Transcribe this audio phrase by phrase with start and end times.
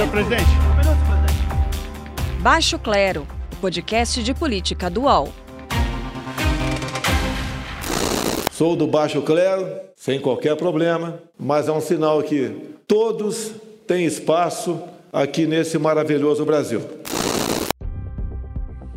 [0.00, 0.44] Senhor presidente.
[0.44, 2.40] Um minuto, presidente.
[2.40, 3.26] Baixo Clero,
[3.60, 5.30] podcast de política do UOL.
[8.50, 13.52] Sou do Baixo Clero, sem qualquer problema, mas é um sinal que todos
[13.86, 16.80] têm espaço aqui nesse maravilhoso Brasil.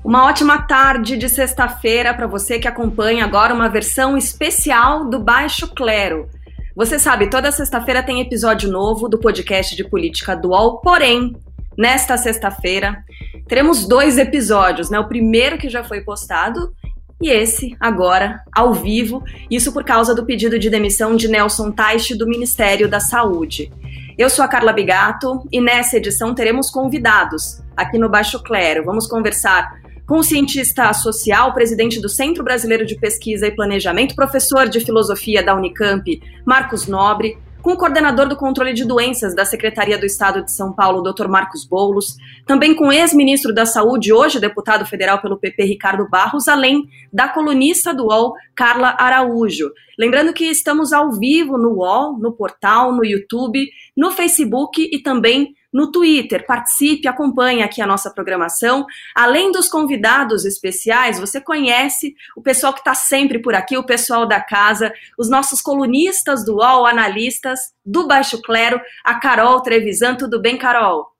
[0.05, 5.67] Uma ótima tarde de sexta-feira para você que acompanha agora uma versão especial do Baixo
[5.67, 6.29] Clero.
[6.75, 11.35] Você sabe, toda sexta-feira tem episódio novo do podcast de política dual, porém,
[11.77, 13.03] nesta sexta-feira
[13.47, 14.99] teremos dois episódios, né?
[14.99, 16.73] O primeiro que já foi postado
[17.21, 22.15] e esse agora ao vivo, isso por causa do pedido de demissão de Nelson Teich
[22.15, 23.71] do Ministério da Saúde.
[24.17, 28.83] Eu sou a Carla Bigato e nessa edição teremos convidados aqui no Baixo Clero.
[28.83, 34.81] Vamos conversar com cientista social, presidente do Centro Brasileiro de Pesquisa e Planejamento, professor de
[34.81, 40.05] filosofia da Unicamp, Marcos Nobre, com o coordenador do controle de doenças da Secretaria do
[40.05, 41.29] Estado de São Paulo, Dr.
[41.29, 46.83] Marcos Boulos, também com ex-ministro da Saúde, hoje deputado federal pelo PP, Ricardo Barros, além
[47.11, 49.71] da colunista do UOL, Carla Araújo.
[49.97, 55.55] Lembrando que estamos ao vivo no UOL, no portal, no YouTube, no Facebook e também
[55.73, 56.45] no Twitter.
[56.45, 58.85] Participe, acompanhe aqui a nossa programação.
[59.15, 64.27] Além dos convidados especiais, você conhece o pessoal que está sempre por aqui, o pessoal
[64.27, 70.15] da casa, os nossos colunistas do UOL, analistas do Baixo Clero, a Carol Trevisan.
[70.15, 71.11] Tudo bem, Carol?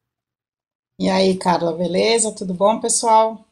[1.00, 2.34] E aí, Carla, beleza?
[2.36, 3.44] Tudo bom, pessoal?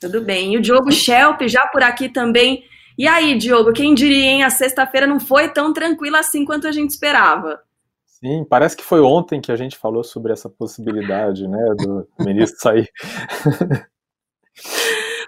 [0.00, 0.54] Tudo bem.
[0.54, 2.64] E o Diogo Schelp já por aqui também.
[2.96, 4.42] E aí, Diogo, quem diria, hein?
[4.44, 7.60] A sexta-feira não foi tão tranquila assim quanto a gente esperava.
[8.24, 12.58] Sim, parece que foi ontem que a gente falou sobre essa possibilidade, né, do ministro
[12.58, 12.90] sair.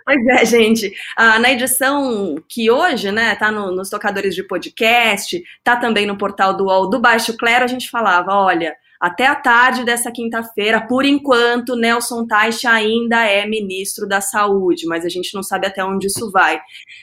[0.09, 0.95] Pois é, gente.
[1.17, 6.17] Ah, na edição que hoje, né, tá no, nos tocadores de podcast, tá também no
[6.17, 10.81] portal do UOL do Baixo Clero, a gente falava, olha, até a tarde dessa quinta-feira,
[10.87, 15.85] por enquanto, Nelson Teich ainda é ministro da Saúde, mas a gente não sabe até
[15.85, 16.61] onde isso vai.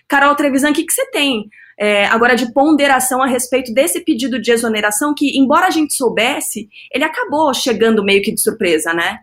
[0.08, 4.42] Carol Trevisan, o que, que você tem é, agora de ponderação a respeito desse pedido
[4.42, 9.20] de exoneração que, embora a gente soubesse, ele acabou chegando meio que de surpresa, né?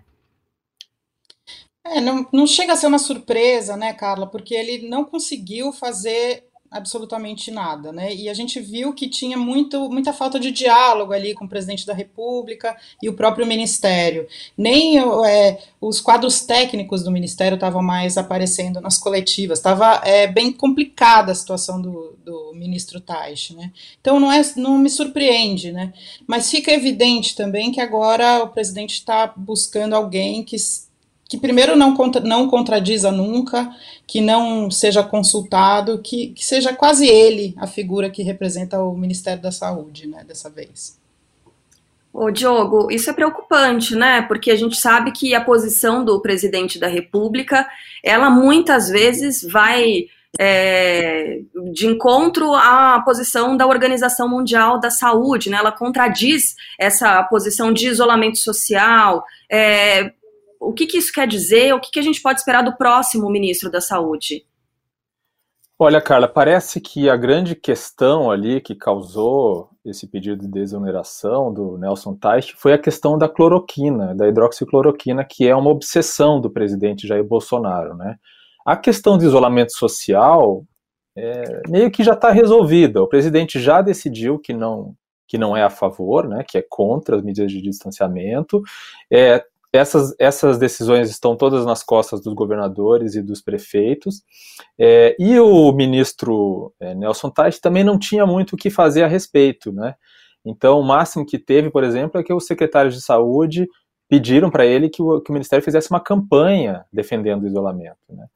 [1.84, 6.44] É, não, não chega a ser uma surpresa, né, Carla, porque ele não conseguiu fazer
[6.70, 8.14] absolutamente nada, né?
[8.14, 11.84] E a gente viu que tinha muito, muita falta de diálogo ali com o presidente
[11.84, 14.28] da República e o próprio ministério.
[14.56, 19.58] Nem é, os quadros técnicos do ministério estavam mais aparecendo nas coletivas.
[19.58, 23.72] Estava é, bem complicada a situação do, do ministro Taish, né?
[24.00, 25.92] Então não é, não me surpreende, né?
[26.25, 30.56] Mas fica evidente também que agora o presidente está buscando alguém que
[31.30, 33.70] que primeiro não, contra, não contradiza nunca,
[34.04, 39.40] que não seja consultado, que, que seja quase ele a figura que representa o Ministério
[39.40, 40.98] da Saúde, né, dessa vez.
[42.12, 44.22] Ô, Diogo, isso é preocupante, né?
[44.22, 47.64] Porque a gente sabe que a posição do presidente da República,
[48.02, 51.38] ela muitas vezes vai é,
[51.72, 55.58] de encontro à posição da Organização Mundial da Saúde, né?
[55.58, 60.12] Ela contradiz essa posição de isolamento social, é,
[60.60, 61.72] o que, que isso quer dizer?
[61.72, 64.44] O que, que a gente pode esperar do próximo ministro da Saúde?
[65.78, 71.78] Olha, Carla, parece que a grande questão ali que causou esse pedido de desoneração do
[71.78, 77.09] Nelson Teich foi a questão da cloroquina, da hidroxicloroquina, que é uma obsessão do presidente
[77.09, 78.16] Jair Bolsonaro, né?
[78.66, 80.62] A questão de isolamento social
[81.16, 83.03] é, meio que já está resolvida.
[83.03, 84.94] O presidente já decidiu que não
[85.26, 88.60] que não é a favor, né, que é contra as medidas de distanciamento.
[89.09, 89.41] É,
[89.72, 94.22] essas, essas decisões estão todas nas costas dos governadores e dos prefeitos,
[94.78, 99.06] é, e o ministro é, Nelson Teich também não tinha muito o que fazer a
[99.06, 99.94] respeito, né?
[100.44, 103.69] Então, o máximo que teve, por exemplo, é que os secretários de saúde
[104.08, 108.26] pediram para ele que o, que o Ministério fizesse uma campanha defendendo o isolamento, né?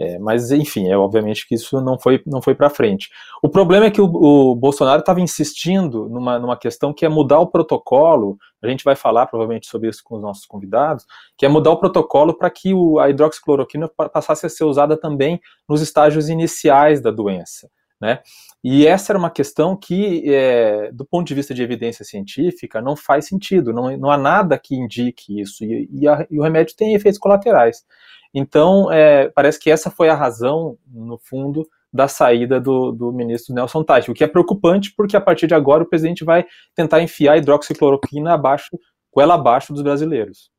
[0.00, 3.10] É, mas, enfim, é obviamente que isso não foi, não foi para frente.
[3.42, 7.38] O problema é que o, o Bolsonaro estava insistindo numa, numa questão que é mudar
[7.38, 11.04] o protocolo, a gente vai falar provavelmente sobre isso com os nossos convidados,
[11.36, 15.38] que é mudar o protocolo para que o, a hidroxicloroquina passasse a ser usada também
[15.68, 17.68] nos estágios iniciais da doença.
[18.00, 18.20] Né?
[18.64, 22.96] E essa era uma questão que, é, do ponto de vista de evidência científica, não
[22.96, 26.74] faz sentido, não, não há nada que indique isso, e, e, a, e o remédio
[26.76, 27.84] tem efeitos colaterais.
[28.32, 33.54] Então, é, parece que essa foi a razão, no fundo, da saída do, do ministro
[33.54, 37.02] Nelson Teich, o que é preocupante porque a partir de agora o presidente vai tentar
[37.02, 38.78] enfiar hidroxicloroquina abaixo,
[39.18, 40.49] ela abaixo dos brasileiros.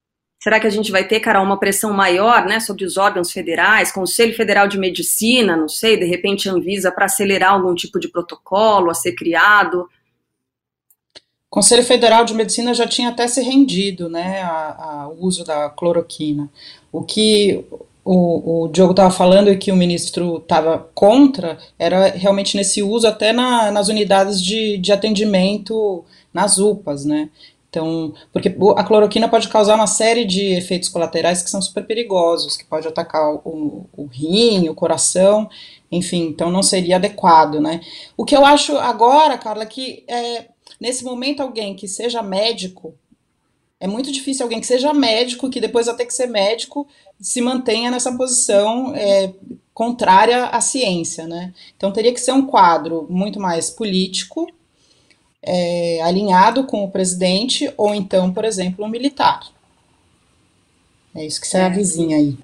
[0.42, 3.92] Será que a gente vai ter, Carol, uma pressão maior né, sobre os órgãos federais,
[3.92, 8.90] Conselho Federal de Medicina, não sei, de repente Anvisa, para acelerar algum tipo de protocolo
[8.90, 9.88] a ser criado?
[11.48, 16.50] Conselho Federal de Medicina já tinha até se rendido né, ao uso da cloroquina.
[16.92, 17.64] O que
[18.04, 23.06] o, o Diogo estava falando e que o ministro estava contra era realmente nesse uso
[23.06, 26.04] até na, nas unidades de, de atendimento
[26.34, 27.30] nas UPAs, né?
[27.72, 32.58] Então, porque a cloroquina pode causar uma série de efeitos colaterais que são super perigosos,
[32.58, 35.50] que pode atacar o, o rim, o coração,
[35.90, 37.80] enfim, então não seria adequado, né?
[38.18, 40.48] O que eu acho agora, Carla, que é,
[40.82, 42.94] nesse momento alguém que seja médico
[43.80, 46.88] é muito difícil alguém que seja médico, que depois vai ter que ser médico,
[47.20, 49.34] se mantenha nessa posição é,
[49.74, 51.52] contrária à ciência, né?
[51.76, 54.46] Então teria que ser um quadro muito mais político,
[55.44, 59.42] é, alinhado com o presidente, ou então, por exemplo, um militar.
[61.16, 61.66] É isso que você é.
[61.66, 62.38] avizinha aí.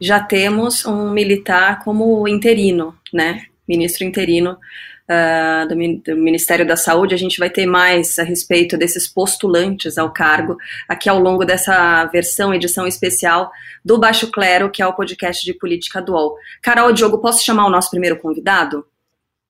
[0.00, 3.46] Já temos um militar como interino, né?
[3.66, 4.58] Ministro interino
[5.06, 5.74] uh, do,
[6.14, 10.56] do, Ministério da Saúde, a gente vai ter mais a respeito desses postulantes ao cargo
[10.88, 13.50] aqui ao longo dessa versão, edição especial
[13.84, 16.36] do Baixo Clero, que é o podcast de política do UOL.
[16.62, 18.86] Carol, Diogo, posso chamar o nosso primeiro convidado?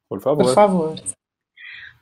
[0.09, 0.45] Por favor.
[0.45, 1.16] Por favor.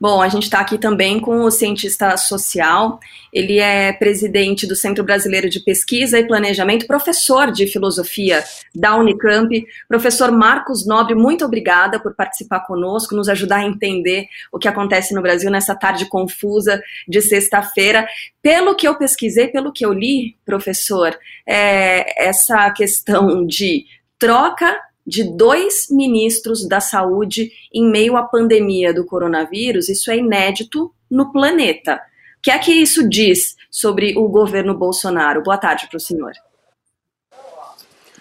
[0.06, 3.00] Bom, a gente está aqui também com o cientista social.
[3.32, 9.66] Ele é presidente do Centro Brasileiro de Pesquisa e Planejamento, professor de filosofia da Unicamp.
[9.88, 15.14] Professor Marcos Nobre, muito obrigada por participar conosco, nos ajudar a entender o que acontece
[15.14, 18.06] no Brasil nessa tarde confusa de sexta-feira.
[18.42, 21.18] Pelo que eu pesquisei, pelo que eu li, professor,
[21.48, 23.86] é, essa questão de
[24.18, 30.92] troca de dois ministros da saúde em meio à pandemia do coronavírus, isso é inédito
[31.10, 31.96] no planeta.
[32.38, 35.42] O que é que isso diz sobre o governo Bolsonaro?
[35.42, 36.32] Boa tarde para o senhor.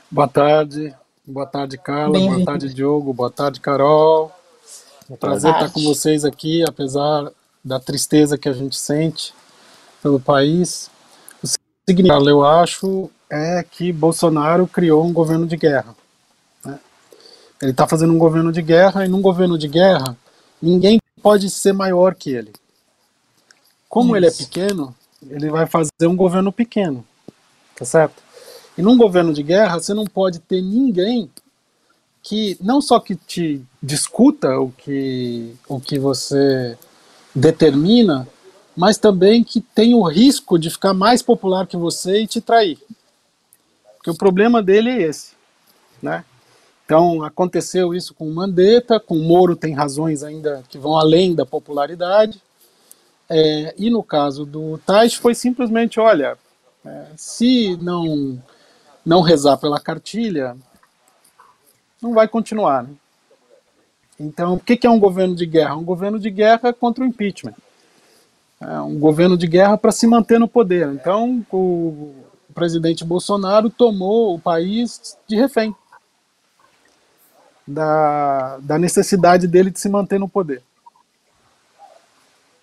[0.09, 0.93] Boa tarde,
[1.25, 4.31] boa tarde, Carla, boa tarde, Diogo, boa tarde, Carol.
[5.09, 7.31] É um prazer estar com vocês aqui, apesar
[7.63, 9.33] da tristeza que a gente sente
[10.01, 10.91] pelo país.
[11.41, 15.95] O significado, eu acho, é que Bolsonaro criou um governo de guerra.
[17.63, 20.17] Ele está fazendo um governo de guerra, e num governo de guerra,
[20.61, 22.51] ninguém pode ser maior que ele.
[23.87, 24.15] Como Isso.
[24.17, 24.95] ele é pequeno,
[25.29, 27.05] ele vai fazer um governo pequeno.
[27.75, 28.21] Tá certo?
[28.77, 31.31] E num governo de guerra, você não pode ter ninguém
[32.21, 36.77] que não só que te discuta o que, o que você
[37.33, 38.27] determina,
[38.75, 42.77] mas também que tem o risco de ficar mais popular que você e te trair.
[43.95, 45.31] Porque o problema dele é esse,
[46.01, 46.25] né?
[46.85, 52.41] Então, aconteceu isso com Mandetta, com Moro tem razões ainda que vão além da popularidade.
[53.29, 56.37] É, e no caso do Tais foi simplesmente, olha,
[56.85, 58.37] é, se não,
[59.05, 60.57] não rezar pela cartilha,
[62.01, 62.83] não vai continuar.
[62.83, 62.89] Né?
[64.19, 65.77] Então, o que é um governo de guerra?
[65.77, 67.55] Um governo de guerra contra o impeachment.
[68.59, 70.87] É um governo de guerra para se manter no poder.
[70.89, 72.13] Então, o
[72.53, 75.73] presidente Bolsonaro tomou o país de refém
[77.67, 80.61] da, da necessidade dele de se manter no poder.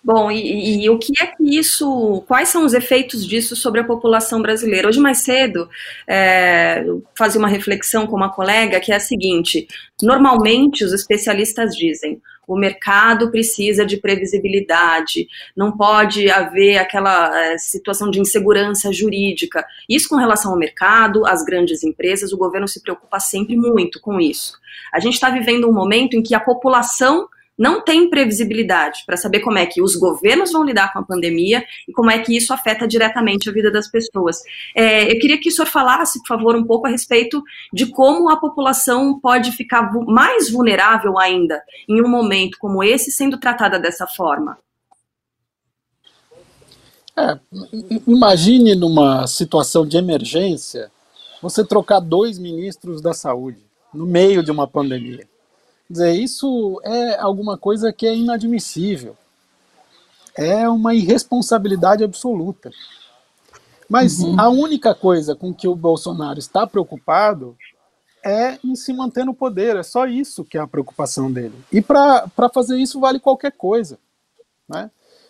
[0.03, 3.83] Bom, e, e, o que é que isso, quais são os efeitos disso sobre a
[3.83, 4.87] população brasileira?
[4.87, 5.69] Hoje mais cedo,
[6.07, 6.83] é,
[7.15, 9.67] fazia uma reflexão com uma colega que é a seguinte:
[10.01, 12.19] normalmente os especialistas dizem
[12.53, 19.65] o mercado precisa de previsibilidade, não pode haver aquela é, situação de insegurança jurídica.
[19.87, 24.19] Isso com relação ao mercado, às grandes empresas, o governo se preocupa sempre muito com
[24.19, 24.59] isso.
[24.93, 27.27] A gente está vivendo um momento em que a população
[27.61, 31.63] não tem previsibilidade para saber como é que os governos vão lidar com a pandemia
[31.87, 34.41] e como é que isso afeta diretamente a vida das pessoas.
[34.75, 37.39] É, eu queria que o senhor falasse, por favor, um pouco a respeito
[37.71, 43.37] de como a população pode ficar mais vulnerável ainda em um momento como esse, sendo
[43.37, 44.57] tratada dessa forma.
[47.15, 47.37] É,
[48.07, 50.89] imagine numa situação de emergência
[51.39, 53.63] você trocar dois ministros da saúde
[53.93, 55.29] no meio de uma pandemia.
[55.91, 59.17] Dizer, isso é alguma coisa que é inadmissível.
[60.33, 62.71] É uma irresponsabilidade absoluta.
[63.89, 64.39] Mas uhum.
[64.39, 67.57] a única coisa com que o Bolsonaro está preocupado
[68.23, 69.75] é em se manter no poder.
[69.75, 71.55] É só isso que é a preocupação dele.
[71.69, 73.99] E para fazer isso vale qualquer coisa.
[74.69, 74.89] Né?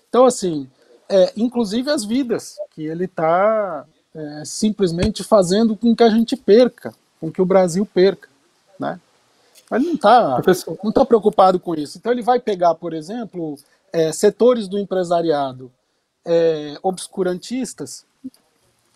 [0.10, 0.70] Então, assim,
[1.10, 6.94] é, inclusive as vidas que ele está é, simplesmente fazendo com que a gente perca,
[7.20, 8.30] com que o Brasil perca.
[8.80, 9.00] Né?
[9.72, 10.42] Ele não está
[10.84, 11.98] não tá preocupado com isso.
[11.98, 13.58] Então ele vai pegar, por exemplo,
[13.94, 15.72] é, setores do empresariado
[16.26, 18.06] é, obscurantistas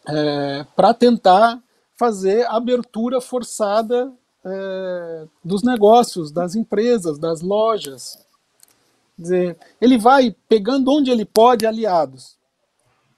[0.08, 1.62] é, para tentar
[1.98, 4.12] fazer abertura forçada
[4.44, 8.20] é, dos negócios, das empresas, das lojas.
[9.17, 12.36] dizer, ele vai pegando onde ele pode aliados.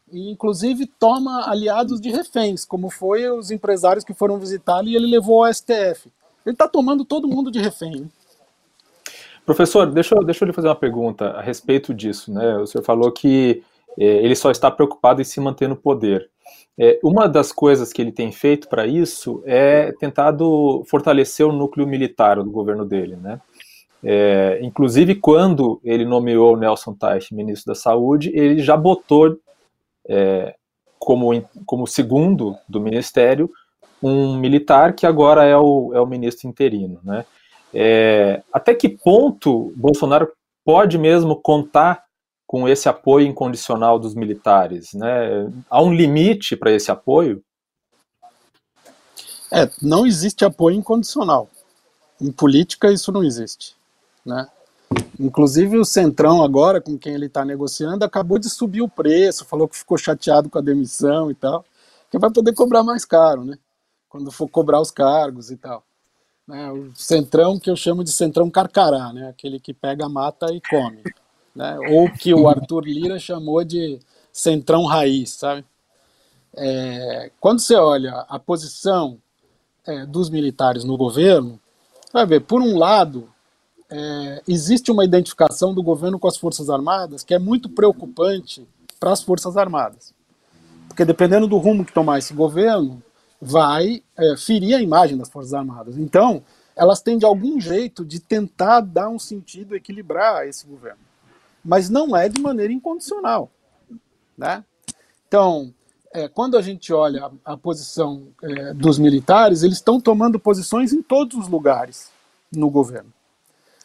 [0.10, 5.08] E, inclusive, toma aliados de reféns, como foi os empresários que foram visitá-lo e ele
[5.08, 6.10] levou ao STF.
[6.48, 8.10] Ele está tomando todo mundo de refém.
[9.46, 12.32] Professor, deixa deixa eu lhe fazer uma pergunta a respeito disso.
[12.32, 12.58] Né?
[12.58, 13.62] O senhor falou que
[14.00, 16.30] é, ele só está preocupado em se manter no poder.
[16.78, 21.86] É, uma das coisas que ele tem feito para isso é tentado fortalecer o núcleo
[21.86, 23.42] militar do governo dele, né?
[24.02, 29.38] É, inclusive, quando ele nomeou Nelson Teich ministro da Saúde, ele já botou
[30.08, 30.56] é,
[30.98, 33.52] como, como segundo do ministério
[34.02, 37.26] um militar que agora é o, é o ministro interino, né?
[37.74, 40.32] É, até que ponto Bolsonaro
[40.64, 42.04] pode mesmo contar
[42.46, 44.94] com esse apoio incondicional dos militares?
[44.94, 45.52] Né?
[45.70, 47.44] Há um limite para esse apoio?
[49.52, 51.50] É, não existe apoio incondicional.
[52.20, 53.76] Em política isso não existe.
[54.26, 54.48] Né?
[55.20, 59.68] Inclusive o Centrão agora, com quem ele está negociando, acabou de subir o preço, falou
[59.68, 61.66] que ficou chateado com a demissão e tal,
[62.10, 63.58] que vai poder cobrar mais caro, né?
[64.10, 65.84] Quando for cobrar os cargos e tal.
[66.48, 66.72] Né?
[66.72, 69.30] O Centrão que eu chamo de Centrão Carcará, né?
[69.30, 71.04] Aquele que pega, mata e come
[71.58, 71.76] né?
[71.90, 74.00] ou que o Arthur Lira chamou de
[74.32, 75.66] centrão raiz, sabe?
[76.56, 79.18] É, quando você olha a posição
[79.86, 81.60] é, dos militares no governo,
[82.14, 83.28] vai ver, por um lado,
[83.90, 88.68] é, existe uma identificação do governo com as Forças Armadas que é muito preocupante
[89.00, 90.14] para as Forças Armadas.
[90.88, 93.02] Porque dependendo do rumo que tomar esse governo,
[93.42, 95.98] vai é, ferir a imagem das Forças Armadas.
[95.98, 96.44] Então,
[96.76, 101.08] elas têm de algum jeito de tentar dar um sentido, equilibrar esse governo
[101.68, 103.52] mas não é de maneira incondicional.
[104.38, 104.64] Né?
[105.28, 105.74] Então,
[106.14, 110.94] é, quando a gente olha a, a posição é, dos militares, eles estão tomando posições
[110.94, 112.10] em todos os lugares
[112.50, 113.12] no governo.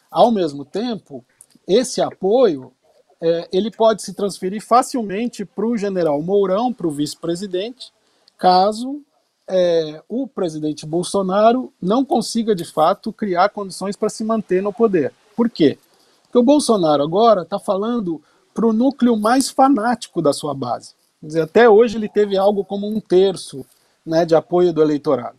[0.09, 1.25] Ao mesmo tempo,
[1.67, 2.71] esse apoio
[3.19, 7.91] é, ele pode se transferir facilmente para o general Mourão, para o vice-presidente,
[8.37, 9.01] caso
[9.47, 15.13] é, o presidente Bolsonaro não consiga de fato criar condições para se manter no poder.
[15.35, 15.77] Por quê?
[16.23, 18.21] Porque o Bolsonaro agora está falando
[18.53, 20.93] para o núcleo mais fanático da sua base.
[21.19, 23.65] Quer dizer, até hoje ele teve algo como um terço
[24.05, 25.37] né, de apoio do eleitorado.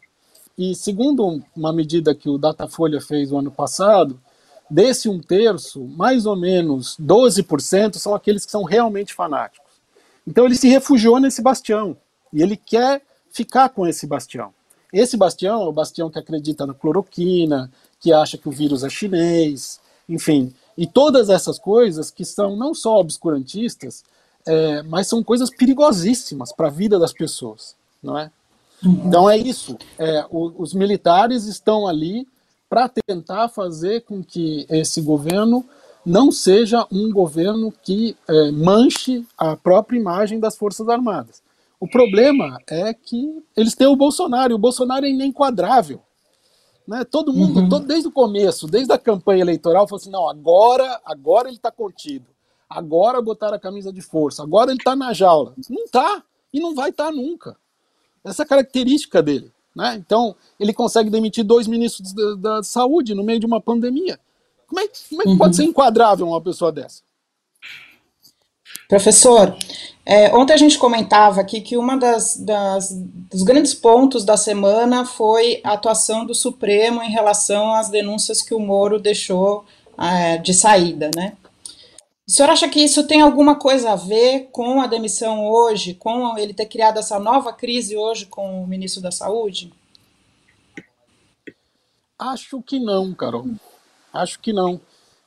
[0.57, 4.21] E segundo uma medida que o Datafolha fez no ano passado,
[4.71, 9.73] desse um terço, mais ou menos 12% são aqueles que são realmente fanáticos.
[10.27, 11.97] Então ele se refugiou nesse bastião
[12.33, 13.03] e ele quer
[13.35, 14.55] ficar com esse bastião.
[14.93, 18.89] Esse bastião é o bastião que acredita na cloroquina, que acha que o vírus é
[18.89, 24.05] chinês, enfim, e todas essas coisas que são não só obscurantistas,
[24.47, 28.31] é, mas são coisas perigosíssimas para a vida das pessoas, não é?
[28.83, 29.77] Então é isso.
[29.99, 32.29] É, o, os militares estão ali
[32.69, 35.65] para tentar fazer com que esse governo
[36.07, 41.44] não seja um governo que é, manche a própria imagem das Forças Armadas.
[41.85, 46.01] O problema é que eles têm o Bolsonaro, e o Bolsonaro é inenquadrável.
[46.89, 47.05] Né?
[47.05, 47.69] Todo mundo, uhum.
[47.69, 51.71] todo, desde o começo, desde a campanha eleitoral, falou assim: não, agora, agora ele está
[51.71, 52.25] contido.
[52.71, 54.43] Agora botaram a camisa de força.
[54.43, 55.53] Agora ele está na jaula.
[55.69, 56.23] Não está.
[56.55, 57.55] E não vai estar tá nunca.
[58.25, 59.53] Essa é a característica dele.
[59.77, 59.95] Né?
[59.97, 64.19] Então, ele consegue demitir dois ministros da, da saúde no meio de uma pandemia.
[64.67, 65.37] Como é, como é que uhum.
[65.37, 67.03] pode ser enquadrável uma pessoa dessa?
[68.89, 69.55] Professor,
[70.07, 75.07] é, ontem a gente comentava aqui que uma das, das, dos grandes pontos da semana
[75.07, 79.65] foi a atuação do Supremo em relação às denúncias que o Moro deixou
[79.99, 81.37] é, de saída, né?
[82.27, 86.37] O senhor acha que isso tem alguma coisa a ver com a demissão hoje, com
[86.39, 89.73] ele ter criado essa nova crise hoje com o ministro da Saúde?
[92.19, 93.47] Acho que não, Carol.
[94.13, 94.81] Acho que não.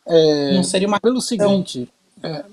[0.07, 1.87] É, não seria uma pelo seguinte,
[2.23, 2.45] é,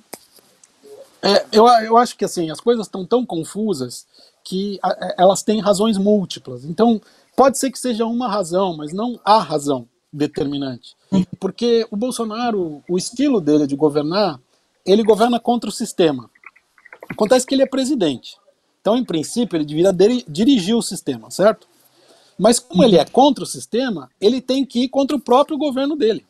[1.24, 4.06] é, eu, eu acho que assim, as coisas estão tão confusas
[4.44, 6.64] que a, é, elas têm razões múltiplas.
[6.64, 7.00] Então,
[7.36, 10.96] pode ser que seja uma razão, mas não a razão determinante.
[11.40, 14.40] Porque o Bolsonaro, o estilo dele de governar,
[14.84, 16.30] ele governa contra o sistema.
[17.08, 18.36] Acontece que ele é presidente.
[18.80, 21.66] Então, em princípio, ele deveria dirigir o sistema, certo?
[22.38, 25.96] Mas como ele é contra o sistema, ele tem que ir contra o próprio governo
[25.96, 26.24] dele.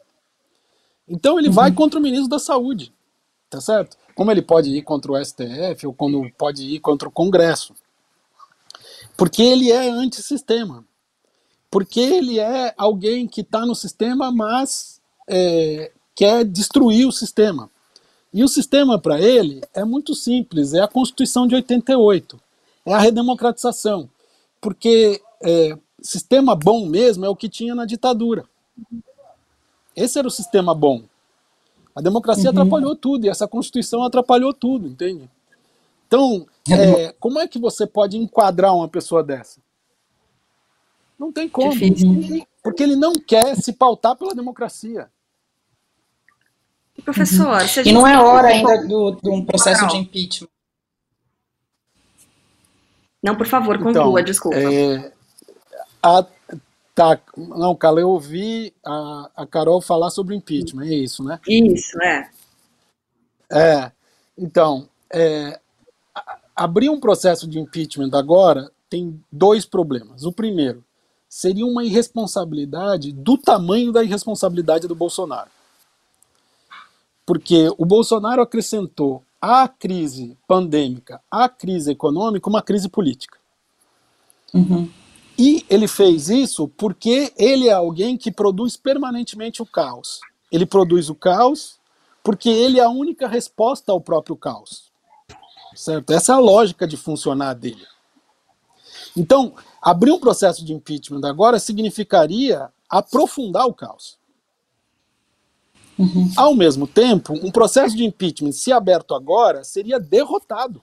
[1.09, 1.77] Então ele vai uhum.
[1.77, 2.93] contra o ministro da Saúde,
[3.51, 3.97] tá certo?
[4.15, 7.75] Como ele pode ir contra o STF ou quando pode ir contra o Congresso.
[9.17, 10.85] Porque ele é antissistema.
[11.71, 17.71] Porque ele é alguém que está no sistema, mas é, quer destruir o sistema.
[18.33, 22.41] E o sistema, para ele, é muito simples: é a Constituição de 88,
[22.87, 24.09] é a redemocratização.
[24.61, 28.45] Porque é, sistema bom mesmo é o que tinha na ditadura.
[29.97, 31.03] Esse era o sistema bom.
[31.95, 32.51] A democracia uhum.
[32.51, 35.31] atrapalhou tudo e essa Constituição atrapalhou tudo, entende?
[36.07, 39.61] Então, é, como é que você pode enquadrar uma pessoa dessa?
[41.19, 41.73] Não tem como.
[41.73, 42.47] Difícil.
[42.63, 45.09] Porque ele não quer se pautar pela democracia.
[47.05, 47.83] Professor, uhum.
[47.85, 50.49] E não é hora ainda do, de um processo de impeachment.
[53.23, 54.57] Não, por favor, conclua, então, desculpa.
[54.57, 55.13] É,
[56.03, 56.27] a,
[56.95, 61.41] tá, não, Carla, eu ouvi a, a Carol falar sobre impeachment, é isso, né?
[61.49, 62.31] Isso, é.
[63.51, 63.93] É,
[64.39, 65.61] então, é,
[66.55, 70.25] abrir um processo de impeachment agora tem dois problemas.
[70.25, 70.85] O primeiro,
[71.29, 75.51] seria uma irresponsabilidade do tamanho da irresponsabilidade do Bolsonaro.
[77.27, 83.39] Porque o Bolsonaro acrescentou à crise pandêmica, à crise econômica, uma crise política.
[84.53, 84.89] Uhum.
[85.39, 90.21] E ele fez isso porque ele é alguém que produz permanentemente o caos.
[90.51, 91.79] Ele produz o caos
[92.23, 94.91] porque ele é a única resposta ao próprio caos.
[95.75, 96.13] Certo?
[96.13, 97.85] Essa é a lógica de funcionar dele.
[99.17, 104.19] Então, abrir um processo de impeachment agora significaria aprofundar o caos.
[105.99, 106.31] Uhum.
[106.37, 110.81] Ao mesmo tempo, um processo de impeachment, se aberto agora, seria derrotado.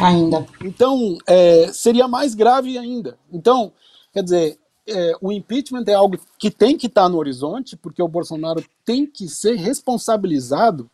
[0.00, 0.46] Ainda.
[0.62, 3.18] Então, é, seria mais grave ainda.
[3.32, 3.72] Então,
[4.12, 8.08] quer dizer, é, o impeachment é algo que tem que estar no horizonte, porque o
[8.08, 10.90] Bolsonaro tem que ser responsabilizado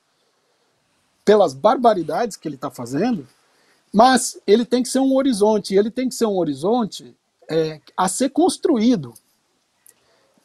[1.24, 3.26] pelas barbaridades que ele está fazendo,
[3.92, 7.14] mas ele tem que ser um horizonte, ele tem que ser um horizonte
[7.48, 9.14] é, a ser construído.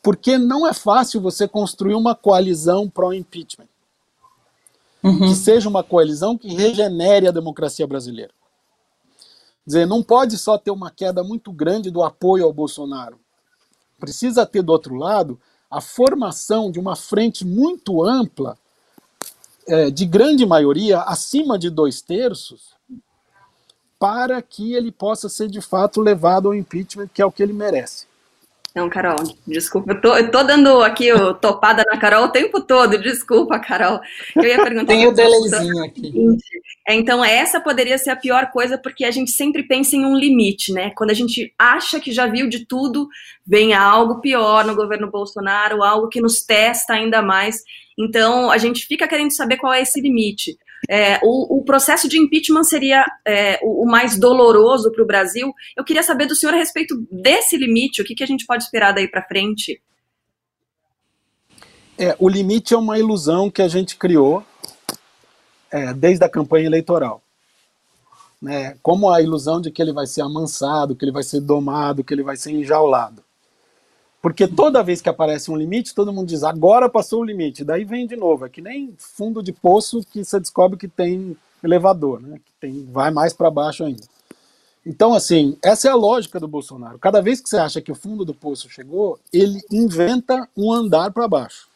[0.01, 3.67] Porque não é fácil você construir uma coalizão pró-impeachment.
[5.03, 5.19] Uhum.
[5.19, 8.31] Que seja uma coalizão que regenere a democracia brasileira.
[9.65, 13.19] Dizer, não pode só ter uma queda muito grande do apoio ao Bolsonaro.
[13.99, 15.39] Precisa ter, do outro lado,
[15.69, 18.57] a formação de uma frente muito ampla,
[19.67, 22.73] é, de grande maioria, acima de dois terços,
[23.99, 27.53] para que ele possa ser de fato levado ao impeachment, que é o que ele
[27.53, 28.07] merece.
[28.73, 32.61] Não, Carol, desculpa, eu tô, eu tô dando aqui o topada na Carol o tempo
[32.61, 33.99] todo, desculpa, Carol.
[34.33, 34.93] Eu ia perguntar.
[34.93, 36.13] Tem o delayzinho aqui.
[36.87, 40.17] É, então, essa poderia ser a pior coisa, porque a gente sempre pensa em um
[40.17, 40.91] limite, né?
[40.95, 43.09] Quando a gente acha que já viu de tudo,
[43.45, 47.63] vem algo pior no governo Bolsonaro, algo que nos testa ainda mais.
[47.99, 50.57] Então, a gente fica querendo saber qual é esse limite.
[50.89, 55.53] É, o, o, processo de impeachment seria é, o, o, mais doloroso para o Brasil.
[55.77, 58.63] Eu queria saber do senhor a respeito desse limite, o que, que a gente pode
[58.63, 59.81] esperar daí para frente?
[61.97, 64.43] É, o limite é uma ilusão que a gente criou
[65.69, 67.21] é, desde a campanha eleitoral.
[68.41, 72.03] Né, como a ilusão de que ele vai ser amansado, que ele vai ser domado,
[72.03, 73.23] que ele vai ser enjaulado.
[74.21, 77.63] Porque toda vez que aparece um limite, todo mundo diz, agora passou o limite.
[77.63, 78.45] Daí vem de novo.
[78.45, 82.37] É que nem fundo de poço que você descobre que tem elevador, né?
[82.37, 84.03] Que tem, vai mais para baixo ainda.
[84.85, 86.99] Então, assim, essa é a lógica do Bolsonaro.
[86.99, 91.11] Cada vez que você acha que o fundo do poço chegou, ele inventa um andar
[91.11, 91.67] para baixo.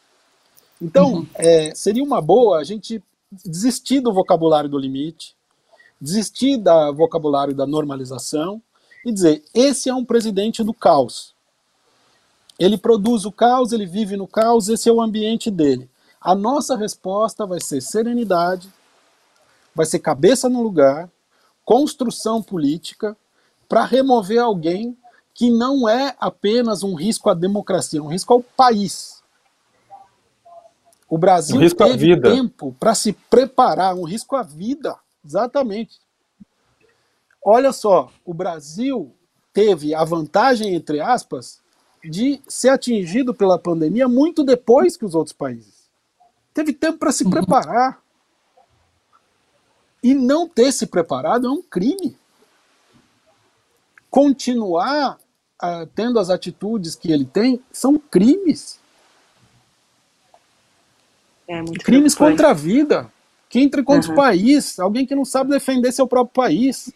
[0.80, 1.26] Então, uhum.
[1.34, 3.02] é, seria uma boa a gente
[3.44, 5.34] desistir do vocabulário do limite,
[6.00, 8.60] desistir do vocabulário da normalização
[9.04, 11.35] e dizer: esse é um presidente do caos.
[12.58, 15.90] Ele produz o caos, ele vive no caos, esse é o ambiente dele.
[16.20, 18.68] A nossa resposta vai ser serenidade,
[19.74, 21.10] vai ser cabeça no lugar,
[21.64, 23.16] construção política,
[23.68, 24.96] para remover alguém
[25.34, 29.22] que não é apenas um risco à democracia, é um risco ao país.
[31.08, 36.00] O Brasil um teve tempo para se preparar, um risco à vida, exatamente.
[37.44, 39.14] Olha só, o Brasil
[39.52, 41.60] teve a vantagem, entre aspas,
[42.08, 45.74] de ser atingido pela pandemia muito depois que os outros países.
[46.54, 47.30] Teve tempo para se uhum.
[47.30, 48.00] preparar.
[50.02, 52.16] E não ter se preparado é um crime.
[54.08, 55.18] Continuar
[55.62, 58.78] uh, tendo as atitudes que ele tem são crimes.
[61.48, 63.12] É crimes contra a vida.
[63.48, 64.14] Que entra contra uhum.
[64.14, 64.78] o país.
[64.78, 66.92] Alguém que não sabe defender seu próprio país.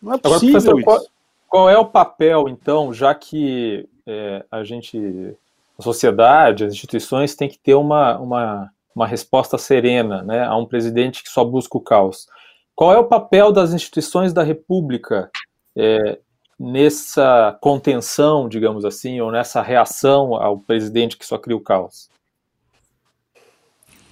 [0.00, 1.06] Não é possível Agora, qual,
[1.48, 5.36] qual, é o papel, então, já que é, a gente,
[5.78, 10.66] a sociedade, as instituições têm que ter uma, uma, uma resposta serena né, a um
[10.66, 12.26] presidente que só busca o caos.
[12.74, 15.30] Qual é o papel das instituições da República
[15.76, 16.18] é,
[16.58, 22.08] nessa contenção, digamos assim, ou nessa reação ao presidente que só cria o caos?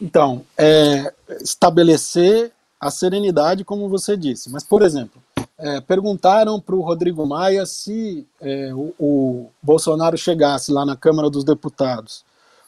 [0.01, 4.51] Então, é, estabelecer a serenidade, como você disse.
[4.51, 5.23] Mas, por exemplo,
[5.59, 11.31] é, perguntaram para o Rodrigo Maia se é, o, o, Bolsonaro chegasse lá na Câmara
[11.31, 12.25] dos Deputados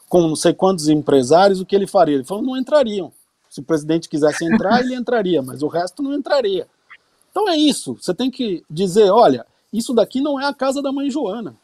[0.08, 2.14] com não sei quantos empresários, o que ele faria?
[2.14, 3.12] Ele falou, não entrariam.
[3.50, 6.66] Se o presidente quisesse entrar, ele entraria, mas o resto não entraria.
[7.30, 7.96] Então é isso.
[8.00, 11.54] Você tem que dizer, olha, isso daqui não é a casa da mãe Joana.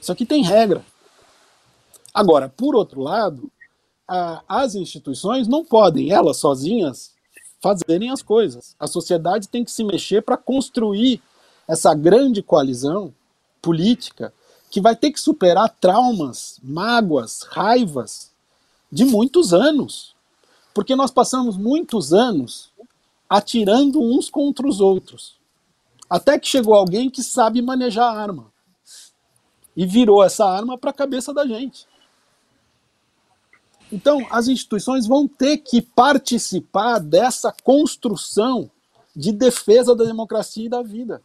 [0.00, 0.84] Isso aqui tem regra.
[2.12, 3.50] Agora, por outro lado,
[4.08, 7.13] a, as instituições não podem, elas sozinhas,
[7.64, 8.76] fazerem as coisas.
[8.78, 11.22] A sociedade tem que se mexer para construir
[11.66, 13.14] essa grande coalizão
[13.62, 14.34] política
[14.70, 18.30] que vai ter que superar traumas, mágoas, raivas
[18.92, 20.14] de muitos anos.
[20.74, 22.70] Porque nós passamos muitos anos
[23.30, 25.36] atirando uns contra os outros.
[26.10, 28.52] Até que chegou alguém que sabe manejar a arma.
[29.74, 31.86] E virou essa arma para a cabeça da gente.
[33.94, 38.68] Então, as instituições vão ter que participar dessa construção
[39.14, 41.22] de defesa da democracia e da vida.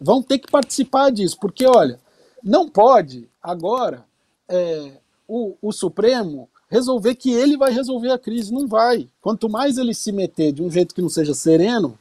[0.00, 2.00] Vão ter que participar disso, porque, olha,
[2.42, 4.04] não pode agora
[4.48, 4.94] é,
[5.28, 8.52] o, o Supremo resolver que ele vai resolver a crise.
[8.52, 9.08] Não vai.
[9.20, 11.96] Quanto mais ele se meter de um jeito que não seja sereno,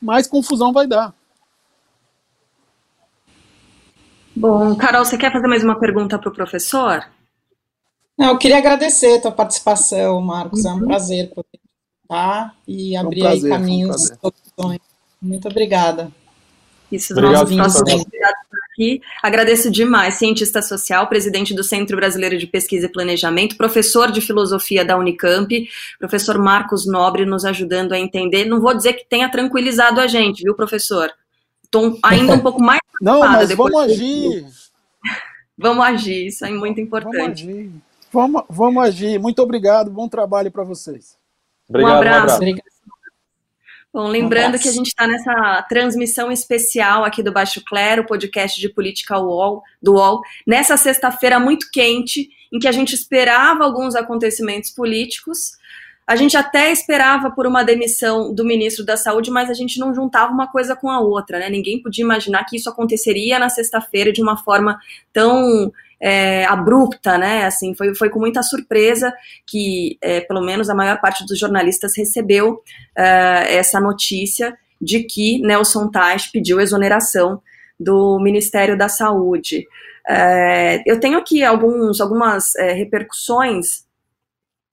[0.00, 1.14] mais confusão vai dar.
[4.34, 7.06] Bom, Carol, você quer fazer mais uma pergunta para o professor?
[8.16, 10.64] Não, eu queria agradecer a tua participação, Marcos.
[10.64, 10.70] Uhum.
[10.70, 10.86] É um uhum.
[10.86, 11.60] prazer poder
[12.02, 14.80] estar e abrir um prazer, aí caminhos um opções.
[15.20, 16.10] Muito obrigada.
[16.92, 19.00] Isso, Obrigado, nossos por aqui.
[19.22, 24.84] Agradeço demais, cientista social, presidente do Centro Brasileiro de Pesquisa e Planejamento, professor de filosofia
[24.84, 28.44] da Unicamp, professor Marcos Nobre, nos ajudando a entender.
[28.44, 31.10] Não vou dizer que tenha tranquilizado a gente, viu, professor?
[31.64, 32.80] Estou ainda um pouco mais.
[33.00, 34.46] Não, mas vamos agir.
[35.56, 37.44] Vamos agir, isso é muito importante.
[37.44, 37.72] Vamos agir.
[38.14, 39.18] Vamos, vamos agir.
[39.18, 41.18] Muito obrigado, bom trabalho para vocês.
[41.68, 42.44] Obrigado, um abraço.
[42.44, 42.74] Um abraço.
[43.92, 48.68] Bom, lembrando que a gente está nessa transmissão especial aqui do Baixo Clero, podcast de
[48.68, 54.70] política UOL, do UOL, nessa sexta-feira muito quente, em que a gente esperava alguns acontecimentos
[54.70, 55.56] políticos.
[56.06, 59.92] A gente até esperava por uma demissão do ministro da Saúde, mas a gente não
[59.92, 61.50] juntava uma coisa com a outra, né?
[61.50, 64.78] Ninguém podia imaginar que isso aconteceria na sexta-feira de uma forma
[65.12, 65.72] tão
[66.04, 67.46] é, abrupta, né?
[67.46, 69.10] Assim, foi, foi com muita surpresa
[69.46, 72.60] que, é, pelo menos, a maior parte dos jornalistas recebeu
[72.94, 77.40] é, essa notícia de que Nelson Tais pediu exoneração
[77.80, 79.66] do Ministério da Saúde.
[80.06, 83.83] É, eu tenho aqui alguns, algumas é, repercussões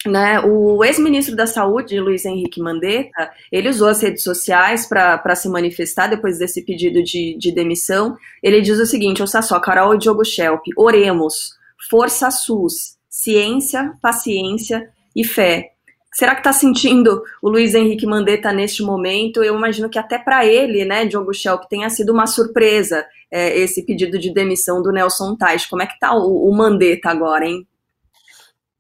[0.06, 5.48] né, o ex-ministro da Saúde, Luiz Henrique Mandetta, ele usou as redes sociais para se
[5.48, 8.16] manifestar depois desse pedido de, de demissão.
[8.42, 11.54] Ele diz o seguinte: ouça só, Carol e Diogo Schelp, oremos,
[11.90, 15.72] força SUS, ciência, paciência e fé.
[16.14, 19.42] Será que está sentindo o Luiz Henrique Mandetta neste momento?
[19.42, 23.86] Eu imagino que até para ele, né, Diogo Schelp, tenha sido uma surpresa é, esse
[23.86, 25.66] pedido de demissão do Nelson Tais.
[25.66, 27.66] Como é que está o, o Mandetta agora, hein?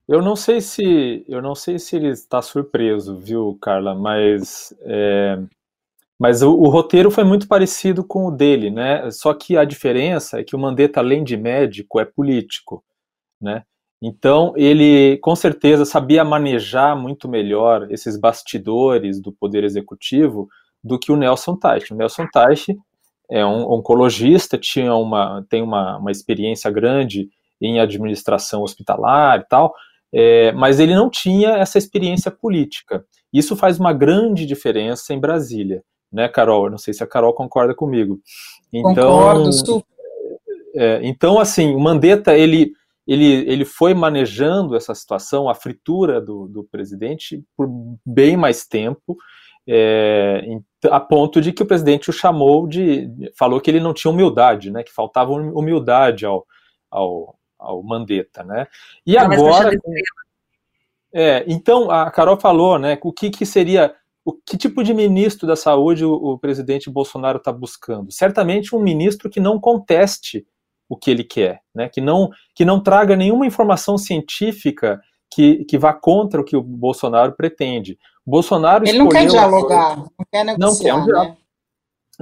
[0.07, 3.95] Eu não sei se eu não sei se ele está surpreso, viu, Carla?
[3.95, 5.39] Mas é,
[6.19, 9.09] mas o, o, roteiro foi muito parecido com o dele, né?
[9.11, 12.83] Só que a diferença é que o Mandetta, além de médico, é político,
[13.41, 13.63] né?
[14.01, 20.47] Então ele com certeza sabia manejar muito melhor esses bastidores do poder executivo
[20.83, 21.93] do que o Nelson Teich.
[21.93, 22.77] O Nelson Teich
[23.29, 27.29] é um oncologista, tinha uma tem uma, uma experiência grande
[27.61, 29.73] em administração hospitalar e tal,
[30.13, 33.05] é, mas ele não tinha essa experiência política.
[33.33, 36.65] Isso faz uma grande diferença em Brasília, né, Carol?
[36.65, 38.19] Eu não sei se a Carol concorda comigo.
[38.73, 39.91] Então, Concordo, super.
[40.75, 42.71] É, então, assim, o Mandetta, ele,
[43.07, 47.69] ele, ele foi manejando essa situação, a fritura do, do presidente, por
[48.05, 49.17] bem mais tempo,
[49.67, 50.41] é,
[50.85, 53.09] a ponto de que o presidente o chamou de.
[53.37, 56.45] falou que ele não tinha humildade, né, que faltava humildade ao,
[56.89, 58.67] ao, ao Mandetta, né?
[59.05, 59.71] E Não, agora.
[61.13, 62.97] É, então, a Carol falou, né?
[63.01, 63.93] O que, que seria.
[64.23, 68.11] O que tipo de ministro da saúde o, o presidente Bolsonaro está buscando?
[68.11, 70.45] Certamente um ministro que não conteste
[70.87, 71.89] o que ele quer, né?
[71.89, 76.61] Que não, que não traga nenhuma informação científica que, que vá contra o que o
[76.61, 77.97] Bolsonaro pretende.
[78.25, 81.37] O Bolsonaro ele não quer dialogar, não quer negociar, não quer um né?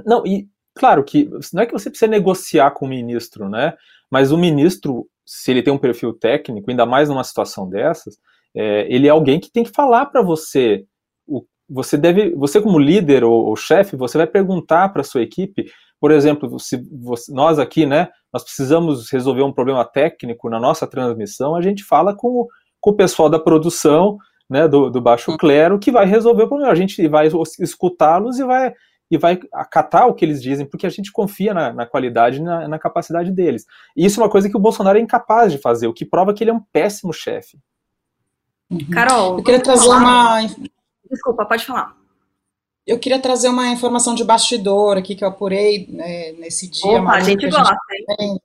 [0.06, 3.74] Não, e claro que não é que você precisa negociar com o ministro, né?
[4.10, 8.16] Mas o ministro se ele tem um perfil técnico, ainda mais numa situação dessas,
[8.52, 10.84] é, ele é alguém que tem que falar para você.
[11.24, 15.70] O, você deve, você como líder ou, ou chefe, você vai perguntar para sua equipe,
[16.00, 20.84] por exemplo, se você, nós aqui, né, nós precisamos resolver um problema técnico na nossa
[20.84, 22.48] transmissão, a gente fala com,
[22.80, 26.72] com o pessoal da produção, né, do, do baixo clero, que vai resolver o problema.
[26.72, 27.28] A gente vai
[27.60, 28.74] escutá-los e vai
[29.10, 32.42] e vai acatar o que eles dizem, porque a gente confia na, na qualidade e
[32.42, 33.66] na, na, capacidade deles.
[33.96, 36.32] E isso é uma coisa que o Bolsonaro é incapaz de fazer, o que prova
[36.32, 37.58] que ele é um péssimo chefe.
[38.70, 38.78] Uhum.
[38.90, 40.42] Carol, eu queria trazer uma.
[41.10, 41.96] Desculpa, pode falar.
[42.86, 47.02] Eu queria trazer uma informação de bastidor aqui que eu apurei né, nesse dia.
[47.02, 47.76] Opa, a gente gosta,
[48.18, 48.40] hein?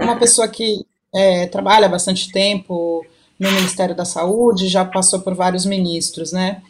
[0.00, 3.04] Uma pessoa que é, trabalha bastante tempo
[3.38, 6.60] no Ministério da Saúde, já passou por vários ministros, né?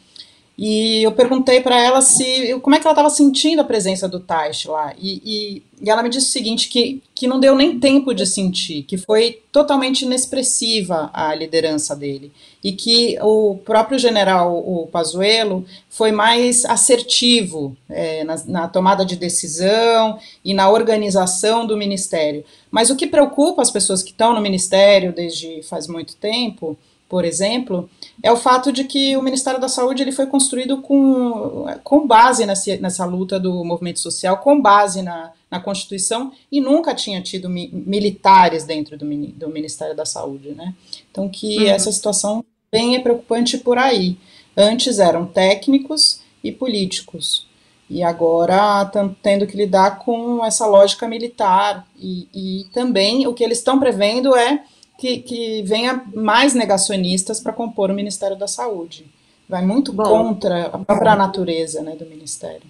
[0.61, 4.19] E eu perguntei para ela se como é que ela estava sentindo a presença do
[4.19, 4.93] Taish lá.
[4.99, 8.25] E, e, e, ela me disse o seguinte: que, que não deu nem tempo de
[8.27, 12.33] sentir, que foi totalmente inexpressiva a liderança dele.
[12.61, 19.15] E que o próprio general, o Pazuello, foi mais assertivo é, na, na tomada de
[19.15, 22.43] decisão e na organização do ministério.
[22.69, 26.77] Mas o que preocupa as pessoas que estão no ministério desde faz muito tempo
[27.09, 27.89] por exemplo,
[28.21, 32.45] é o fato de que o Ministério da Saúde ele foi construído com, com base
[32.45, 37.49] nessa, nessa luta do movimento social, com base na, na Constituição, e nunca tinha tido
[37.49, 40.49] mi, militares dentro do, do, Ministério da Saúde.
[40.49, 40.75] Né?
[41.09, 41.67] Então, que uhum.
[41.67, 44.15] essa situação bem é preocupante por aí.
[44.55, 47.47] Antes eram técnicos e políticos,
[47.89, 53.43] e agora estão tendo que lidar com essa lógica militar, e, e também o que
[53.43, 54.63] eles estão prevendo é
[54.99, 59.05] que, que venha mais negacionistas para compor o Ministério da Saúde.
[59.47, 62.61] Vai muito Bom, contra a própria natureza né, do Ministério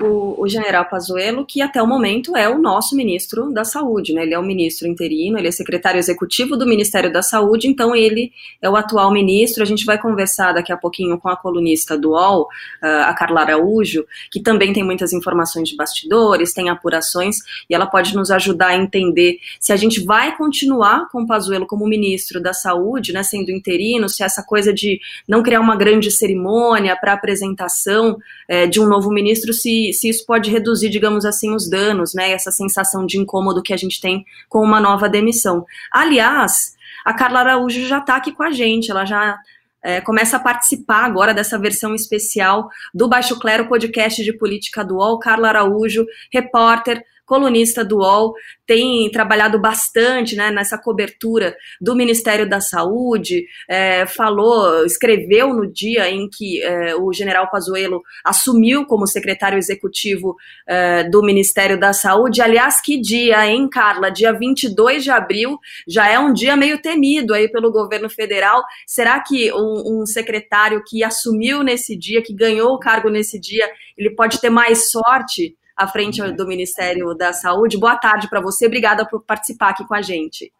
[0.00, 4.22] o, o, general Pazuello, que até o momento é o nosso ministro da Saúde, né?
[4.22, 8.32] Ele é o ministro interino, ele é secretário executivo do Ministério da Saúde, então ele
[8.62, 9.62] é o atual ministro.
[9.62, 12.48] A gente vai conversar daqui a pouquinho com a colunista do UOL,
[12.80, 17.36] a Carla Araújo, que também tem muitas informações de bastidores, tem apurações,
[17.68, 21.66] e ela pode nos ajudar a entender se a gente vai continuar com o Pazuello
[21.66, 26.10] como ministro da Saúde, né, sendo interino, se essa coisa de não criar uma grande
[26.10, 31.54] cerimônia para apresentação é, de um novo ministro, se se, isso pode reduzir, digamos assim,
[31.54, 32.30] os danos, né?
[32.32, 35.64] Essa sensação de incômodo que a gente tem com uma nova demissão.
[35.90, 39.38] Aliás, a Carla Araújo já está aqui com a gente, ela já
[39.82, 44.96] é, começa a participar agora dessa versão especial do Baixo Clero podcast de política do
[44.96, 45.18] UOL.
[45.18, 48.34] Carla Araújo, repórter, colunista do UOL,
[48.66, 56.10] tem trabalhado bastante né, nessa cobertura do Ministério da Saúde, é, falou, escreveu no dia
[56.10, 60.36] em que é, o general Pazuello assumiu como secretário executivo
[60.66, 62.40] é, do Ministério da Saúde.
[62.40, 64.10] Aliás, que dia, hein, Carla?
[64.10, 68.62] Dia 22 de abril, já é um dia meio temido aí pelo governo federal.
[68.86, 73.68] Será que um, um secretário que assumiu nesse dia, que ganhou o cargo nesse dia,
[73.96, 77.78] ele pode ter mais sorte à frente do Ministério da Saúde.
[77.78, 80.52] Boa tarde para você, obrigada por participar aqui com a gente.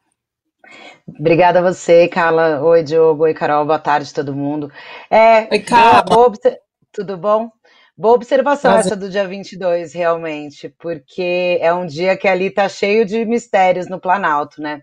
[1.06, 2.62] Obrigada a você, Carla.
[2.62, 3.24] Oi, Diogo.
[3.24, 3.64] Oi, Carol.
[3.64, 4.70] Boa tarde, todo mundo.
[5.10, 6.02] É, Oi, Carla.
[6.02, 6.32] Boa,
[6.92, 7.50] tudo bom?
[7.96, 8.86] Boa observação Mas...
[8.86, 13.88] essa do dia 22, realmente, porque é um dia que ali tá cheio de mistérios
[13.88, 14.82] no Planalto, né?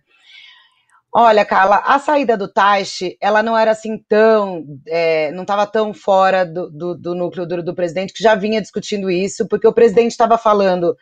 [1.17, 5.93] Olha, Carla, a saída do Taishi, ela não era assim tão, é, não estava tão
[5.93, 9.71] fora do, do, do núcleo duro do presidente, que já vinha discutindo isso, porque o
[9.71, 10.93] presidente estava falando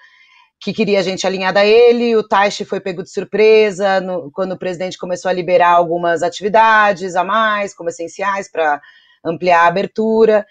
[0.62, 4.58] que queria gente alinhada a ele, o Taishi foi pego de surpresa no, quando o
[4.60, 8.80] presidente começou a liberar algumas atividades a mais, como essenciais, para
[9.26, 10.46] ampliar a abertura.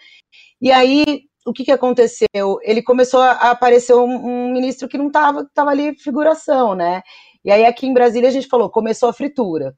[0.61, 2.59] E aí, o que, que aconteceu?
[2.62, 7.01] Ele começou a aparecer um, um ministro que não estava, estava ali figuração, né?
[7.44, 9.74] E aí aqui em Brasília a gente falou, começou a fritura.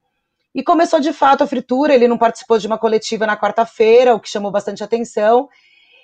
[0.55, 4.20] E começou de fato a fritura, ele não participou de uma coletiva na quarta-feira, o
[4.20, 5.48] que chamou bastante atenção.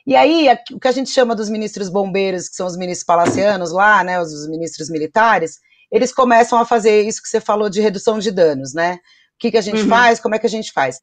[0.06, 3.70] E aí, o que a gente chama dos ministros bombeiros, que são os ministros palacianos
[3.70, 5.58] lá, né, os ministros militares,
[5.90, 8.94] eles começam a fazer isso que você falou de redução de danos, né?
[8.94, 9.88] O que, que a gente uhum.
[9.88, 11.00] faz, como é que a gente faz?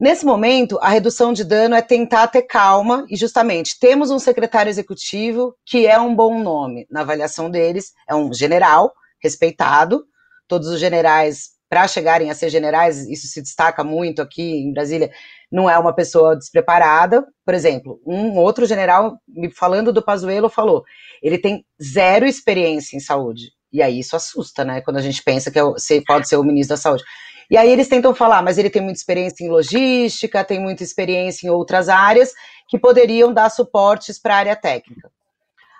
[0.00, 4.70] Nesse momento, a redução de dano é tentar ter calma, e justamente temos um secretário
[4.70, 8.92] executivo que é um bom nome na avaliação deles, é um general,
[9.22, 10.04] respeitado.
[10.46, 15.10] Todos os generais, para chegarem a ser generais, isso se destaca muito aqui em Brasília,
[15.52, 17.26] não é uma pessoa despreparada.
[17.44, 20.84] Por exemplo, um outro general, me falando do Pazuello, falou:
[21.22, 23.52] ele tem zero experiência em saúde.
[23.72, 24.80] E aí isso assusta, né?
[24.80, 25.62] Quando a gente pensa que é
[26.06, 27.04] pode ser o ministro da saúde.
[27.50, 31.46] E aí eles tentam falar, mas ele tem muita experiência em logística, tem muita experiência
[31.46, 32.32] em outras áreas
[32.68, 35.10] que poderiam dar suportes para a área técnica.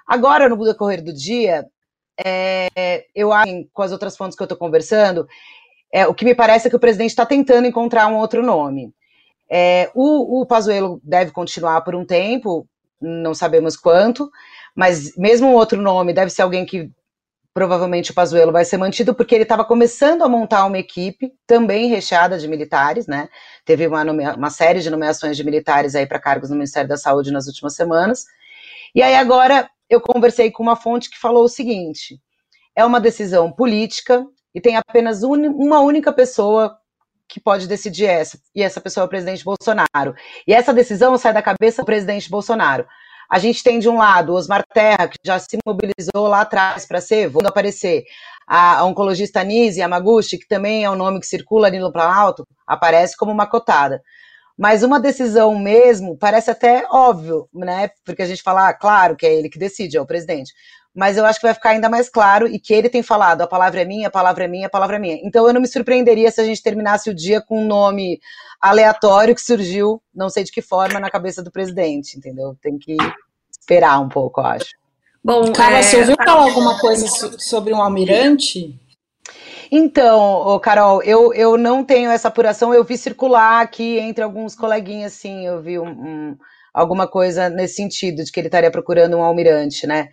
[0.06, 1.66] Agora, no decorrer do dia,
[2.24, 5.26] é, eu acho, com as outras fontes que eu estou conversando,
[5.92, 8.92] é, o que me parece é que o presidente está tentando encontrar um outro nome.
[9.50, 12.68] É, o, o Pazuello deve continuar por um tempo,
[13.00, 14.30] não sabemos quanto,
[14.74, 16.90] mas mesmo um outro nome deve ser alguém que
[17.54, 21.88] provavelmente o Pazuello vai ser mantido, porque ele estava começando a montar uma equipe também
[21.88, 23.28] recheada de militares, né?
[23.64, 24.02] Teve uma,
[24.36, 27.74] uma série de nomeações de militares aí para cargos no Ministério da Saúde nas últimas
[27.74, 28.26] semanas.
[28.94, 32.20] E aí agora eu conversei com uma fonte que falou o seguinte:
[32.74, 34.24] é uma decisão política
[34.54, 36.76] e tem apenas un, uma única pessoa
[37.28, 40.14] que pode decidir essa, e essa pessoa é o presidente Bolsonaro.
[40.46, 42.86] E essa decisão sai da cabeça do presidente Bolsonaro.
[43.30, 46.98] A gente tem de um lado Osmar Terra, que já se mobilizou lá atrás para
[46.98, 48.04] ser, vou aparecer,
[48.46, 53.14] a oncologista Nise Yamaguchi, que também é um nome que circula ali no Planalto, aparece
[53.14, 54.02] como uma cotada.
[54.58, 57.90] Mas uma decisão mesmo parece até óbvio, né?
[58.04, 60.52] Porque a gente fala, ah, claro que é ele que decide, é o presidente.
[60.92, 63.46] Mas eu acho que vai ficar ainda mais claro e que ele tem falado, a
[63.46, 65.20] palavra é minha, a palavra é minha, a palavra é minha.
[65.22, 68.18] Então eu não me surpreenderia se a gente terminasse o dia com um nome
[68.60, 72.56] aleatório que surgiu, não sei de que forma, na cabeça do presidente, entendeu?
[72.60, 72.96] Tem que
[73.48, 74.70] esperar um pouco, eu acho.
[75.22, 75.82] Bom, Carla, é...
[75.82, 77.06] você ouviu falar alguma coisa
[77.38, 78.76] sobre um almirante?
[79.70, 85.12] Então, Carol, eu, eu não tenho essa apuração, eu vi circular aqui entre alguns coleguinhas,
[85.12, 86.38] sim, eu vi um, um,
[86.72, 90.08] alguma coisa nesse sentido, de que ele estaria procurando um almirante, né?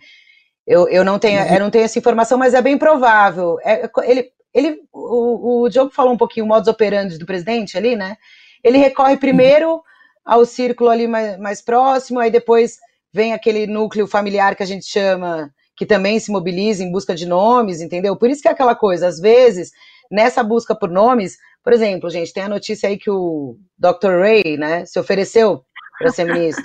[0.66, 3.58] Eu, eu, não tenho, eu não tenho essa informação, mas é bem provável.
[3.64, 7.96] É, ele, ele, o, o Diogo falou um pouquinho o modus operandi do presidente ali,
[7.96, 8.16] né?
[8.62, 9.80] Ele recorre primeiro
[10.24, 12.78] ao círculo ali mais, mais próximo, aí depois
[13.12, 17.26] vem aquele núcleo familiar que a gente chama, que também se mobiliza em busca de
[17.26, 18.16] nomes, entendeu?
[18.16, 19.70] Por isso que é aquela coisa, às vezes,
[20.10, 24.20] nessa busca por nomes, por exemplo, gente, tem a notícia aí que o Dr.
[24.20, 25.62] Ray, né, se ofereceu
[25.98, 26.64] para ser ministro.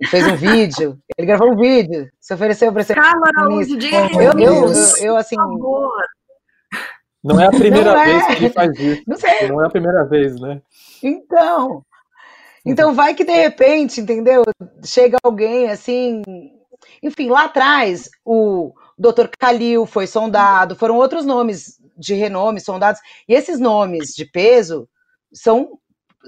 [0.00, 3.78] Ele fez um vídeo, ele gravou um vídeo, se ofereceu para ser Calma, ministro.
[3.78, 5.34] Diga eu, eu, eu, eu, assim.
[7.22, 8.26] Não é a primeira não vez é.
[8.26, 9.02] que ele faz isso.
[9.08, 9.48] Não, sei.
[9.48, 10.62] não é a primeira vez, né?
[11.02, 11.84] Então,
[12.64, 14.44] então vai que de repente, entendeu?
[14.84, 16.22] Chega alguém assim.
[17.02, 19.28] Enfim, lá atrás, o Dr.
[19.38, 24.88] Calil foi sondado, foram outros nomes de renome sondados, e esses nomes de peso
[25.32, 25.78] são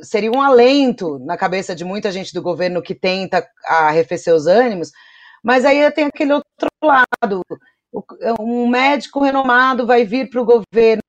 [0.02, 4.92] seria um alento na cabeça de muita gente do governo que tenta arrefecer os ânimos,
[5.42, 7.42] mas aí tem aquele outro lado.
[8.38, 11.02] Um médico renomado vai vir para o governo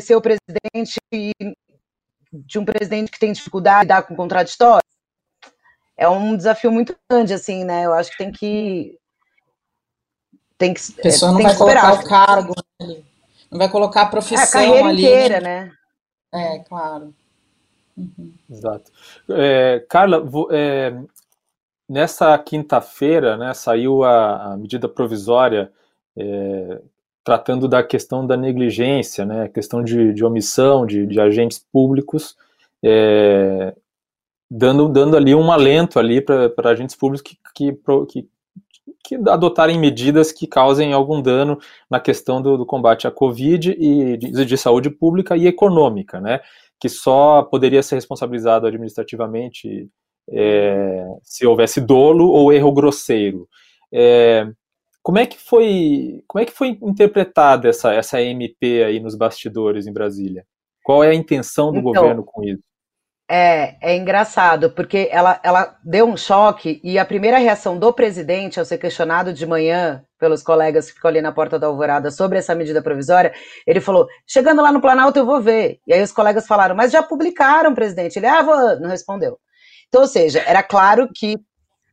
[0.00, 1.00] ser o presidente
[2.30, 4.84] de um presidente que tem dificuldade de lidar com contraditório,
[5.98, 7.84] é um desafio muito grande, assim, né?
[7.84, 8.96] Eu acho que tem que.
[10.56, 10.80] Tem que.
[10.98, 12.54] A pessoa é, não vai colocar o cargo,
[13.50, 15.02] não vai colocar a profissão é, a carreira ali.
[15.02, 15.72] inteira, né?
[16.32, 17.12] É, claro.
[17.96, 18.32] Uhum.
[18.48, 18.92] Exato.
[19.30, 20.96] É, Carla, é,
[21.88, 25.72] nessa quinta-feira, né, saiu a, a medida provisória
[26.16, 26.80] é,
[27.24, 32.36] tratando da questão da negligência, né, questão de, de omissão de, de, agentes públicos,
[32.84, 33.74] é,
[34.50, 38.28] dando, dando ali um alento ali para agentes públicos que, que,
[39.04, 41.58] que, adotarem medidas que causem algum dano
[41.90, 46.40] na questão do, do combate à Covid e de, de, saúde pública e econômica, né,
[46.80, 49.88] que só poderia ser responsabilizado administrativamente
[50.30, 53.48] é, se houvesse dolo ou erro grosseiro.
[53.92, 54.46] É,
[55.02, 59.86] como é que foi, como é que foi interpretada essa, essa MP aí nos bastidores
[59.86, 60.44] em Brasília?
[60.84, 62.62] Qual é a intenção do então, governo com isso?
[63.30, 68.58] É, é engraçado, porque ela, ela deu um choque e a primeira reação do presidente
[68.58, 72.38] ao ser questionado de manhã pelos colegas que ficam ali na porta da alvorada sobre
[72.38, 73.32] essa medida provisória,
[73.66, 75.78] ele falou: chegando lá no Planalto eu vou ver.
[75.86, 78.18] E aí os colegas falaram: mas já publicaram, presidente.
[78.18, 78.80] Ele, ah, vou.
[78.80, 79.38] Não respondeu.
[79.88, 81.36] Então, ou seja, era claro que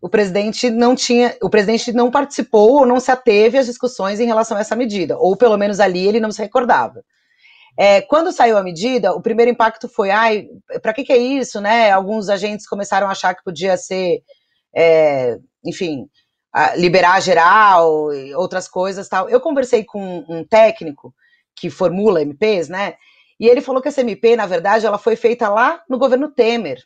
[0.02, 4.26] o presidente não tinha, o presidente não participou ou não se ateve às discussões em
[4.26, 7.04] relação a essa medida, ou pelo menos ali ele não se recordava.
[7.78, 10.48] É, quando saiu a medida, o primeiro impacto foi, ai,
[10.82, 11.92] para que, que é isso, né?
[11.92, 14.22] Alguns agentes começaram a achar que podia ser,
[14.74, 16.08] é, enfim,
[16.78, 19.30] liberar geral, outras coisas, tal.
[19.30, 21.14] Eu conversei com um técnico
[21.56, 22.96] que formula MPs, né?
[23.40, 26.82] E ele falou que essa MP, na verdade, ela foi feita lá no governo Temer,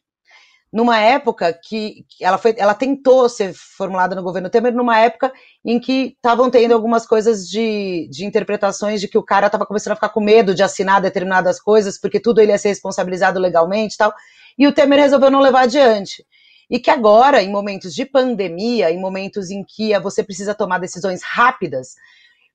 [0.71, 5.33] numa época que ela foi, ela tentou ser formulada no governo Temer numa época
[5.65, 9.93] em que estavam tendo algumas coisas de, de interpretações de que o cara estava começando
[9.93, 13.95] a ficar com medo de assinar determinadas coisas porque tudo ele ia ser responsabilizado legalmente
[13.95, 14.13] e tal,
[14.57, 16.23] e o Temer resolveu não levar adiante.
[16.69, 21.23] E que agora, em momentos de pandemia, em momentos em que você precisa tomar decisões
[21.23, 21.95] rápidas,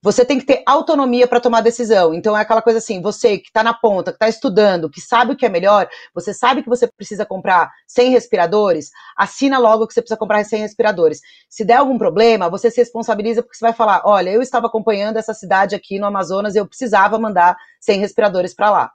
[0.05, 2.13] você tem que ter autonomia para tomar decisão.
[2.13, 5.33] Então é aquela coisa assim, você que está na ponta, que está estudando, que sabe
[5.33, 9.95] o que é melhor, você sabe que você precisa comprar 100 respiradores, assina logo que
[9.95, 11.21] você precisa comprar 100 respiradores.
[11.49, 15.17] Se der algum problema, você se responsabiliza porque você vai falar, olha, eu estava acompanhando
[15.17, 18.93] essa cidade aqui no Amazonas eu precisava mandar 100 respiradores para lá.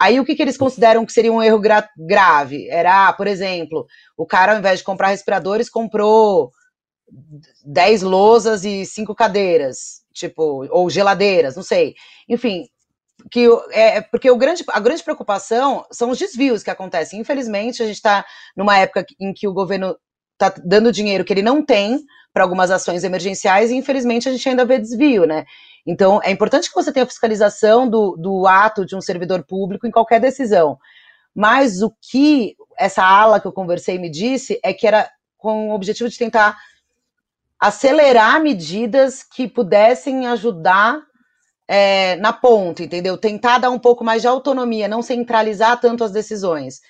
[0.00, 2.68] Aí o que, que eles consideram que seria um erro gra grave?
[2.68, 3.86] Era, por exemplo,
[4.16, 6.52] o cara ao invés de comprar respiradores, comprou
[7.64, 11.94] 10 lousas e 5 cadeiras tipo, ou geladeiras, não sei.
[12.28, 12.66] Enfim,
[13.30, 17.20] que é porque o grande, a grande preocupação são os desvios que acontecem.
[17.20, 18.24] Infelizmente, a gente está
[18.56, 19.96] numa época em que o governo
[20.36, 22.00] tá dando dinheiro que ele não tem
[22.32, 25.44] para algumas ações emergenciais e infelizmente a gente ainda vê desvio, né?
[25.84, 29.90] Então é importante que você tenha fiscalização do, do ato de um servidor público em
[29.90, 30.78] qualquer decisão.
[31.34, 35.74] Mas o que essa ala que eu conversei me disse é que era com o
[35.74, 36.56] objetivo de tentar
[37.60, 41.02] acelerar medidas que pudessem ajudar
[41.66, 43.18] é, na ponta, entendeu?
[43.18, 46.80] Tentar dar um pouco mais de autonomia, não centralizar tanto as decisões.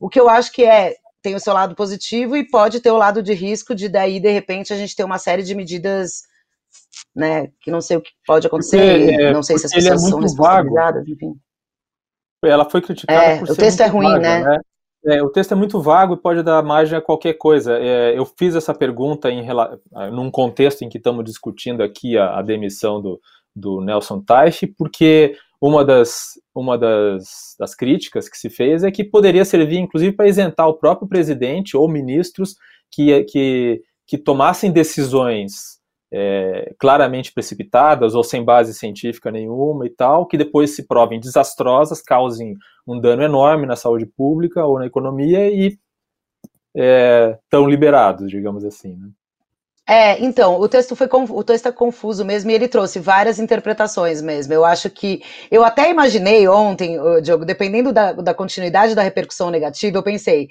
[0.00, 2.98] O que eu acho que é tem o seu lado positivo e pode ter o
[2.98, 6.24] lado de risco de daí, de repente, a gente ter uma série de medidas,
[7.16, 10.04] né, que não sei o que pode acontecer, porque, não sei se as é pessoas
[10.04, 11.34] é são responsabilizadas, enfim.
[12.44, 14.44] Ela foi criticada é, por o texto é ruim, vaga, né?
[14.44, 14.60] né?
[15.06, 17.78] É, o texto é muito vago e pode dar margem a qualquer coisa.
[17.78, 19.46] É, eu fiz essa pergunta em
[20.10, 23.20] num contexto em que estamos discutindo aqui a, a demissão do,
[23.54, 29.04] do Nelson Teich, porque uma das, uma das, das críticas que se fez é que
[29.04, 32.54] poderia servir, inclusive, para isentar o próprio presidente ou ministros
[32.90, 35.73] que, que, que tomassem decisões
[36.16, 42.00] é, claramente precipitadas ou sem base científica nenhuma e tal, que depois se provem desastrosas,
[42.00, 42.54] causem
[42.86, 45.76] um dano enorme na saúde pública ou na economia e
[46.76, 48.96] é, liberados, digamos assim.
[48.96, 49.08] Né?
[49.88, 54.22] É, então, o texto foi o texto é confuso mesmo e ele trouxe várias interpretações
[54.22, 54.52] mesmo.
[54.52, 59.98] Eu acho que eu até imaginei ontem, Diogo, dependendo da, da continuidade da repercussão negativa,
[59.98, 60.48] eu pensei,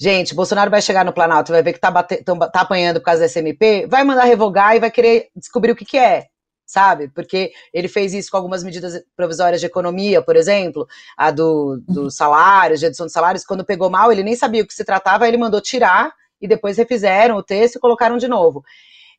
[0.00, 3.06] gente, Bolsonaro vai chegar no Planalto, vai ver que tá, bate, tão, tá apanhando por
[3.06, 6.26] causa da SMP, vai mandar revogar e vai querer descobrir o que, que é,
[6.66, 7.08] sabe?
[7.08, 10.86] Porque ele fez isso com algumas medidas provisórias de economia, por exemplo,
[11.16, 14.66] a do, do salário, de redução de salários, quando pegou mal, ele nem sabia o
[14.66, 18.62] que se tratava, ele mandou tirar e depois refizeram o texto e colocaram de novo.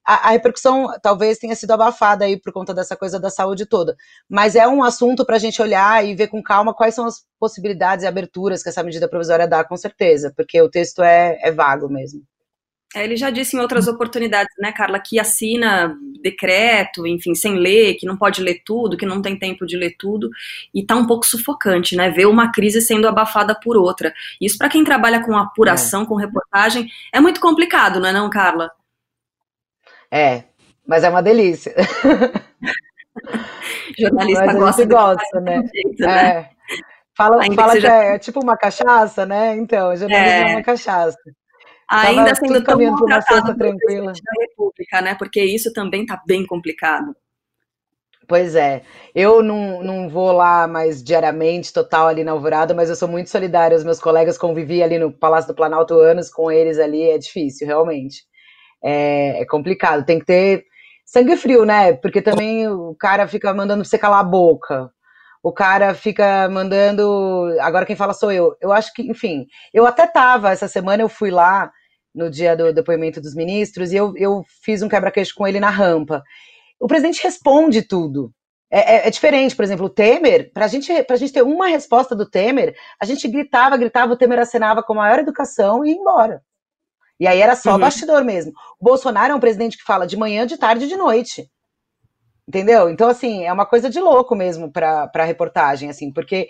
[0.05, 3.95] A, a, repercussão talvez tenha sido abafada aí por conta dessa coisa da saúde toda,
[4.29, 7.25] mas é um assunto para a gente olhar e ver com calma quais são as
[7.39, 11.51] possibilidades e aberturas que essa medida provisória dá, com certeza, porque o texto é, é
[11.51, 12.21] vago mesmo.
[12.95, 15.93] É, ele já disse em outras oportunidades, né, Carla, que assina
[16.23, 19.95] decreto, enfim, sem ler, que não pode ler tudo, que não tem tempo de ler
[19.99, 20.29] tudo,
[20.73, 24.13] e tá um pouco sufocante, né, ver uma crise sendo abafada por outra.
[24.39, 26.05] Isso para quem trabalha com apuração, é.
[26.05, 28.71] com reportagem, é muito complicado, não é não, Carla?
[30.11, 30.43] É,
[30.85, 31.73] mas é uma delícia.
[33.97, 35.63] Jornalista mas gosta, gosta né?
[35.73, 36.27] Jeito, né?
[36.27, 36.49] É.
[37.17, 39.55] Fala, fala que, que é, é, tipo uma cachaça, né?
[39.55, 41.17] Então, jornalismo é, é uma cachaça
[41.87, 44.11] ainda Tava sendo tão maltratado tranquila.
[44.11, 45.15] da República, né?
[45.15, 47.15] Porque isso também está bem complicado.
[48.27, 48.81] Pois é,
[49.13, 53.29] eu não, não vou lá mais diariamente, total ali na Alvorada, mas eu sou muito
[53.29, 57.19] solidária, os meus colegas convivi ali no Palácio do Planalto anos com eles ali, é
[57.19, 58.23] difícil, realmente.
[58.85, 60.65] É, é complicado, tem que ter
[61.05, 61.93] sangue frio, né?
[61.93, 64.91] Porque também o cara fica mandando você calar a boca,
[65.43, 67.55] o cara fica mandando.
[67.61, 68.55] Agora quem fala sou eu.
[68.61, 71.71] Eu acho que, enfim, eu até tava, essa semana eu fui lá
[72.13, 75.69] no dia do depoimento dos ministros e eu, eu fiz um quebra-queixo com ele na
[75.69, 76.23] rampa.
[76.79, 78.31] O presidente responde tudo.
[78.71, 82.15] É, é, é diferente, por exemplo, o Temer, para gente, a gente ter uma resposta
[82.15, 85.95] do Temer, a gente gritava, gritava, o Temer acenava com a maior educação e ia
[85.95, 86.41] embora.
[87.19, 87.79] E aí era só uhum.
[87.79, 88.51] bastidor mesmo.
[88.79, 91.49] O Bolsonaro é um presidente que fala de manhã, de tarde e de noite.
[92.47, 92.89] Entendeu?
[92.89, 96.47] Então, assim, é uma coisa de louco mesmo para a reportagem, assim, porque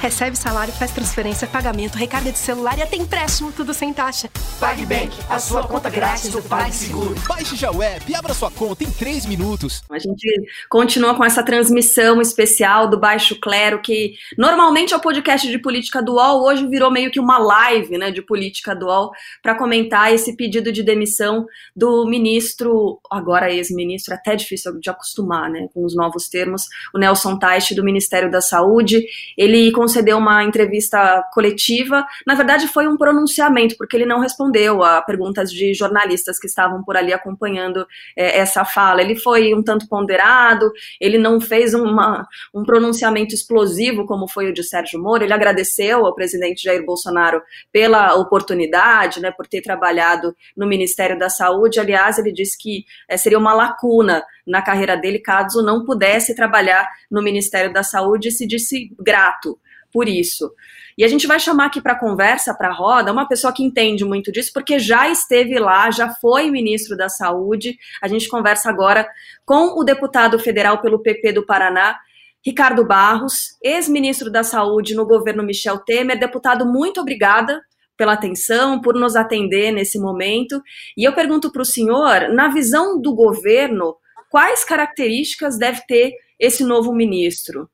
[0.07, 4.29] Recebe salário, faz transferência, pagamento, recarga de celular e até empréstimo, tudo sem taxa.
[4.57, 7.13] PagBank, a sua conta grátis do PagSeguro.
[7.27, 9.83] Baixe já o app e abra sua conta em 3 minutos.
[9.91, 10.25] A gente
[10.69, 16.01] continua com essa transmissão especial do Baixo Clero, que normalmente é o podcast de política
[16.01, 19.11] do UOL, hoje virou meio que uma live né, de política do UOL,
[19.43, 21.45] para comentar esse pedido de demissão
[21.75, 26.63] do ministro, agora ex-ministro, até difícil de acostumar né, com os novos termos,
[26.95, 29.05] o Nelson Teich, do Ministério da Saúde.
[29.37, 32.05] Ele conseguiu concedeu uma entrevista coletiva.
[32.25, 36.83] Na verdade, foi um pronunciamento, porque ele não respondeu a perguntas de jornalistas que estavam
[36.83, 37.85] por ali acompanhando
[38.15, 39.01] é, essa fala.
[39.01, 40.71] Ele foi um tanto ponderado,
[41.01, 45.23] ele não fez uma, um pronunciamento explosivo como foi o de Sérgio Moro.
[45.23, 47.41] Ele agradeceu ao presidente Jair Bolsonaro
[47.71, 51.79] pela oportunidade, né, por ter trabalhado no Ministério da Saúde.
[51.79, 56.87] Aliás, ele disse que é, seria uma lacuna na carreira dele caso não pudesse trabalhar
[57.11, 59.59] no Ministério da Saúde e se disse grato
[59.97, 60.53] por isso.
[60.95, 64.31] E a gente vai chamar aqui para conversa, para roda, uma pessoa que entende muito
[64.31, 67.75] disso, porque já esteve lá, já foi ministro da Saúde.
[67.99, 69.09] A gente conversa agora
[69.43, 71.97] com o deputado federal pelo PP do Paraná,
[72.45, 76.19] Ricardo Barros, ex-ministro da Saúde no governo Michel Temer.
[76.19, 77.59] Deputado, muito obrigada
[77.97, 80.61] pela atenção, por nos atender nesse momento.
[80.95, 83.95] E eu pergunto para o senhor, na visão do governo,
[84.29, 87.67] quais características deve ter esse novo ministro?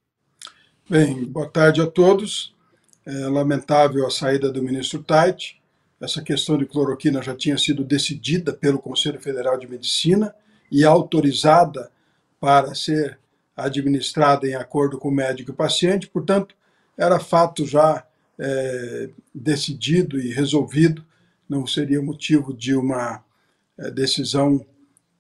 [0.90, 2.54] Bem, boa tarde a todos.
[3.06, 5.56] É lamentável a saída do ministro Tait.
[6.00, 10.36] Essa questão de cloroquina já tinha sido decidida pelo Conselho Federal de Medicina
[10.70, 11.90] e autorizada
[12.38, 13.18] para ser
[13.56, 16.54] administrada em acordo com o médico e paciente, portanto,
[16.98, 18.06] era fato já
[18.38, 21.06] é, decidido e resolvido,
[21.48, 23.24] não seria motivo de uma
[23.78, 24.66] é, decisão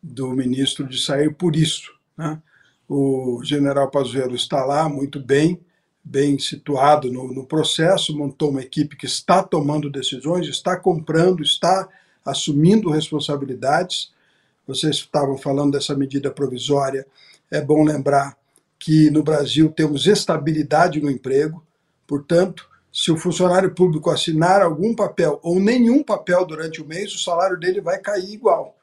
[0.01, 1.89] do ministro de sair por isso.
[2.17, 2.41] Né?
[2.87, 5.59] O general Pazuello está lá muito bem,
[6.03, 11.87] bem situado no, no, processo, montou uma equipe que está tomando decisões, está comprando, está
[12.25, 14.11] assumindo responsabilidades.
[14.67, 17.05] Vocês estavam falando dessa medida provisória.
[17.49, 18.37] É bom lembrar
[18.77, 21.63] que no Brasil temos estabilidade no emprego,
[22.05, 27.17] portanto, se o funcionário público assinar algum papel ou nenhum papel durante o mês, o
[27.17, 28.77] salário dele vai cair igual.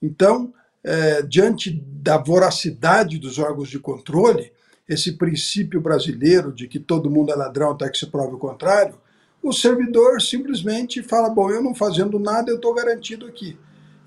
[0.00, 4.52] Então, é, diante da voracidade dos órgãos de controle,
[4.88, 8.94] esse princípio brasileiro de que todo mundo é ladrão até que se prove o contrário,
[9.42, 13.56] o servidor simplesmente fala: bom, eu não fazendo nada, eu estou garantido aqui.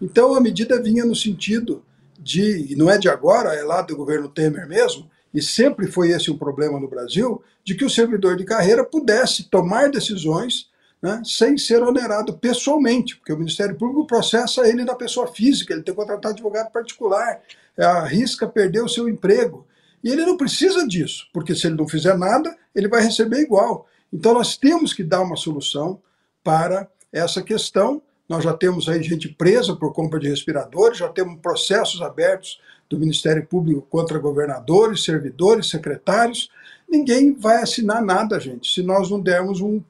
[0.01, 1.83] Então a medida vinha no sentido
[2.19, 6.09] de, e não é de agora, é lá do governo Temer mesmo, e sempre foi
[6.09, 10.69] esse o problema no Brasil, de que o servidor de carreira pudesse tomar decisões
[11.03, 15.83] né, sem ser onerado pessoalmente, porque o Ministério Público processa ele na pessoa física, ele
[15.83, 17.41] tem que contratar advogado particular,
[17.77, 19.67] arrisca perder o seu emprego.
[20.01, 23.85] E ele não precisa disso, porque se ele não fizer nada, ele vai receber igual.
[24.13, 26.01] Então nós temos que dar uma solução
[26.41, 28.01] para essa questão.
[28.29, 32.97] Nós já temos aí gente presa por compra de respiradores, já temos processos abertos do
[32.97, 36.49] Ministério Público contra governadores, servidores, secretários.
[36.89, 39.81] Ninguém vai assinar nada, gente, se nós não dermos um,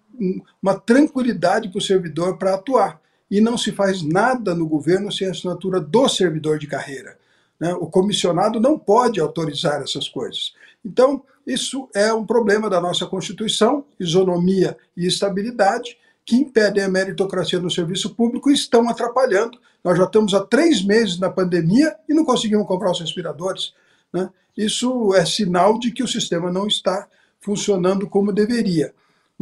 [0.62, 3.02] uma tranquilidade para o servidor para atuar.
[3.30, 7.18] E não se faz nada no governo sem a assinatura do servidor de carreira.
[7.60, 7.74] Né?
[7.74, 10.54] O comissionado não pode autorizar essas coisas.
[10.86, 17.60] Então, isso é um problema da nossa Constituição, isonomia e estabilidade, que impedem a meritocracia
[17.60, 19.58] no serviço público e estão atrapalhando.
[19.84, 23.74] Nós já estamos há três meses na pandemia e não conseguimos comprar os respiradores.
[24.12, 24.30] Né?
[24.56, 27.08] Isso é sinal de que o sistema não está
[27.42, 28.94] funcionando como deveria.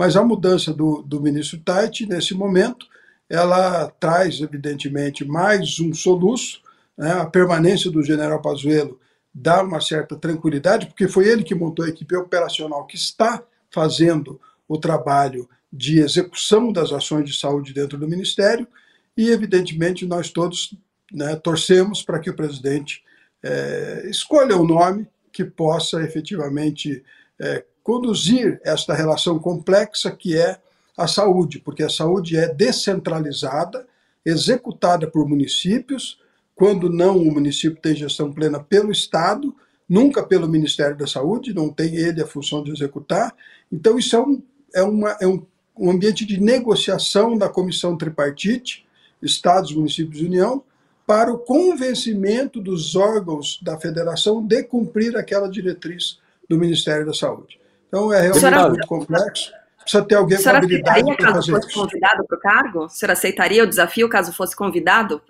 [0.02, 2.88] Mas a mudança do, do ministro Tait, nesse momento,
[3.30, 6.60] ela traz, evidentemente, mais um soluço.
[6.98, 7.12] Né?
[7.12, 9.00] A permanência do general Pazuello
[9.32, 14.42] dá uma certa tranquilidade, porque foi ele que montou a equipe operacional que está fazendo
[14.68, 18.68] o trabalho de execução das ações de saúde dentro do Ministério,
[19.16, 20.74] e, evidentemente, nós todos
[21.14, 23.04] né, torcemos para que o presidente
[23.44, 27.04] é, escolha o um nome que possa efetivamente
[27.40, 30.60] é, conduzir esta relação complexa que é
[30.98, 33.88] a saúde, porque a saúde é descentralizada,
[34.26, 36.20] executada por municípios,
[36.56, 39.56] quando não o município tem gestão plena pelo Estado,
[39.90, 43.34] nunca pelo Ministério da Saúde, não tem ele a função de executar.
[43.72, 44.44] Então, isso é um,
[44.76, 45.44] é uma, é um
[45.78, 48.86] um ambiente de negociação da comissão tripartite,
[49.22, 50.64] Estados, Municípios e União,
[51.06, 57.60] para o convencimento dos órgãos da federação de cumprir aquela diretriz do Ministério da Saúde.
[57.92, 59.52] Então é realmente senhora, muito complexo.
[59.82, 62.86] Precisa ter alguém com habilidade para fazer caso fosse convidado para o cargo?
[62.86, 65.22] O senhor aceitaria o desafio caso fosse convidado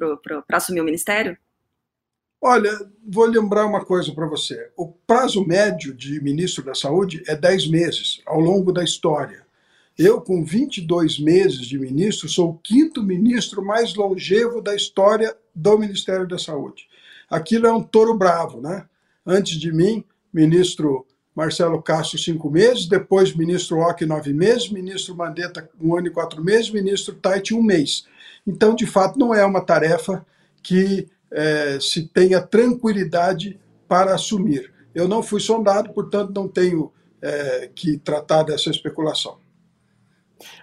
[0.46, 1.36] para assumir o ministério?
[2.40, 2.72] Olha,
[3.08, 4.70] vou lembrar uma coisa para você.
[4.78, 9.44] O prazo médio de ministro da Saúde é 10 meses ao longo da história.
[9.98, 15.78] Eu, com 22 meses de ministro, sou o quinto ministro mais longevo da história do
[15.80, 16.88] Ministério da Saúde.
[17.30, 18.86] Aquilo é um touro bravo, né?
[19.26, 20.04] Antes de mim,
[20.34, 21.06] ministro
[21.36, 26.44] Marcelo Castro, cinco meses, depois ministro Ock, nove meses, ministro Mandetta, um ano e quatro
[26.44, 28.06] meses, ministro Tait, um mês.
[28.46, 30.26] Então, de fato, não é uma tarefa
[30.62, 34.72] que é, se tenha tranquilidade para assumir.
[34.94, 39.38] Eu não fui sondado, portanto, não tenho é, que tratar dessa especulação.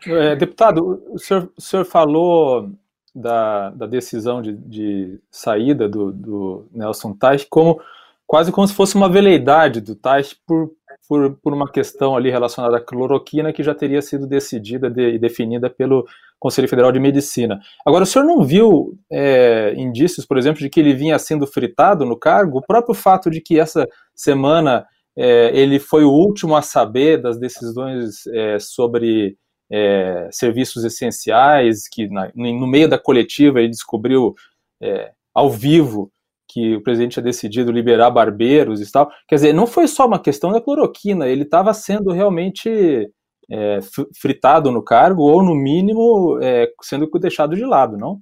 [0.07, 2.71] É, deputado, o senhor, o senhor falou
[3.14, 7.81] da, da decisão de, de saída do, do, Nelson Teich como
[8.29, 10.70] quase como se fosse uma veleidade do Teich por,
[11.09, 15.18] por, por uma questão ali relacionada à cloroquina que já teria sido decidida e de,
[15.18, 16.07] definida pelo
[16.39, 17.59] Conselho Federal de Medicina.
[17.87, 22.05] Agora, o senhor não viu é, indícios, por exemplo, de que ele vinha sendo fritado
[22.05, 22.59] no cargo?
[22.59, 27.39] O próprio fato de que essa semana é, ele foi o último a saber das
[27.41, 29.39] decisões é, sobre
[29.72, 34.35] é, serviços essenciais, que na, no meio da coletiva ele descobriu
[34.83, 36.12] é, ao vivo
[36.49, 39.11] que o presidente tinha decidido liberar barbeiros e tal.
[39.29, 43.11] Quer dizer, não foi só uma questão da cloroquina, ele estava sendo realmente
[43.51, 43.79] é,
[44.21, 48.21] fritado no cargo, ou no mínimo é, sendo deixado de lado, não?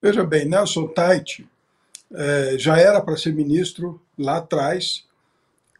[0.00, 1.44] Veja bem, Nelson Tait
[2.12, 5.06] é, já era para ser ministro lá atrás,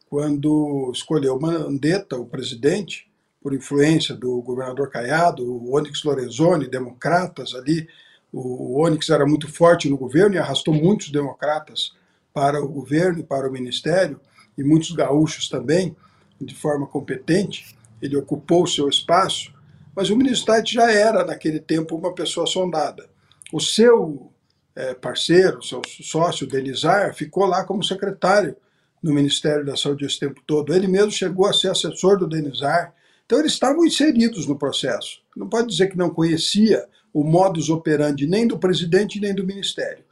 [0.09, 3.11] quando escolheu Mandetta, o presidente,
[3.43, 7.89] por influência do governador Caiado, o Onyx Lorenzoni, democratas ali.
[8.33, 11.93] O Onyx era muito forte no governo e arrastou muitos democratas
[12.33, 14.21] para o governo para o ministério,
[14.57, 15.95] e muitos gaúchos também,
[16.41, 17.77] de forma competente.
[18.01, 19.53] Ele ocupou o seu espaço,
[19.95, 23.09] mas o ministro Tait já era, naquele tempo, uma pessoa sondada.
[23.53, 24.31] O seu
[24.75, 28.57] é, parceiro, seu sócio, Denizar, ficou lá como secretário
[29.03, 30.75] no Ministério da Saúde esse tempo todo.
[30.75, 32.95] Ele mesmo chegou a ser assessor do Denizar,
[33.33, 35.23] então, eles estavam inseridos no processo.
[35.35, 40.05] Não pode dizer que não conhecia o modus operandi nem do presidente nem do ministério.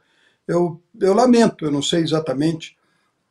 [0.47, 2.77] Eu, eu lamento, eu não sei exatamente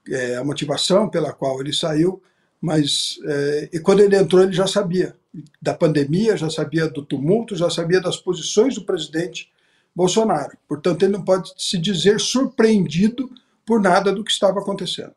[0.08, 2.22] é, a motivação pela qual ele saiu,
[2.60, 5.16] mas é, e quando ele entrou ele já sabia
[5.60, 9.48] da pandemia, já sabia do tumulto, já sabia das posições do presidente
[9.94, 10.56] Bolsonaro.
[10.68, 13.30] Portanto, ele não pode se dizer surpreendido
[13.64, 15.14] por nada do que estava acontecendo.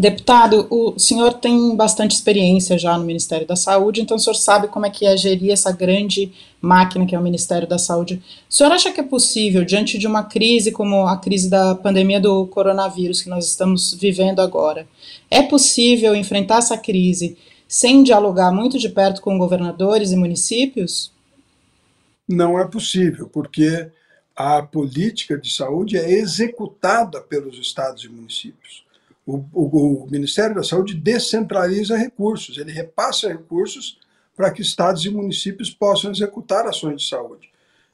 [0.00, 4.66] Deputado, o senhor tem bastante experiência já no Ministério da Saúde, então o senhor sabe
[4.66, 8.22] como é que é gerir essa grande máquina que é o Ministério da Saúde.
[8.48, 12.18] O senhor acha que é possível, diante de uma crise como a crise da pandemia
[12.18, 14.88] do coronavírus que nós estamos vivendo agora,
[15.30, 17.36] é possível enfrentar essa crise
[17.68, 21.12] sem dialogar muito de perto com governadores e municípios?
[22.26, 23.90] Não é possível, porque
[24.34, 28.88] a política de saúde é executada pelos estados e municípios
[29.30, 33.98] o, o, o Ministério da Saúde descentraliza recursos, ele repassa recursos
[34.36, 37.50] para que estados e municípios possam executar ações de saúde.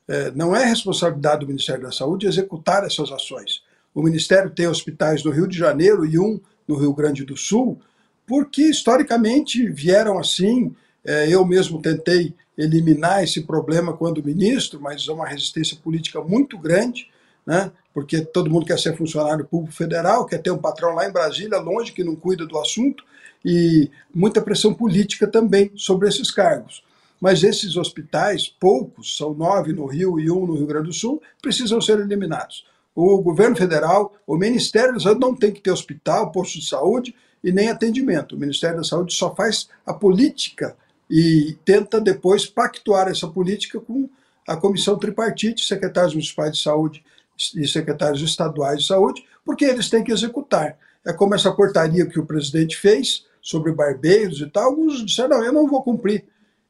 [0.08, 3.62] É, não é responsabilidade do Ministério da Saúde executar essas ações.
[3.94, 7.80] O Ministério tem hospitais no Rio de Janeiro e um no Rio Grande do Sul,
[8.26, 10.74] porque historicamente vieram assim.
[11.04, 16.58] É, eu mesmo tentei eliminar esse problema quando ministro, mas é uma resistência política muito
[16.58, 17.08] grande
[17.46, 17.70] né?
[17.96, 21.56] Porque todo mundo quer ser funcionário público federal, quer ter um patrão lá em Brasília,
[21.56, 23.02] longe, que não cuida do assunto,
[23.42, 26.84] e muita pressão política também sobre esses cargos.
[27.18, 31.22] Mas esses hospitais, poucos, são nove no Rio e um no Rio Grande do Sul,
[31.40, 32.66] precisam ser eliminados.
[32.94, 37.14] O governo federal, o Ministério da Saúde não tem que ter hospital, posto de saúde
[37.42, 38.36] e nem atendimento.
[38.36, 40.76] O Ministério da Saúde só faz a política
[41.10, 44.06] e tenta depois pactuar essa política com
[44.46, 47.02] a comissão tripartite, secretários municipais de saúde
[47.54, 50.78] e secretários estaduais de saúde, porque eles têm que executar.
[51.04, 55.44] É como essa portaria que o presidente fez sobre barbeiros e tal, alguns disseram, não,
[55.44, 56.24] eu não vou cumprir.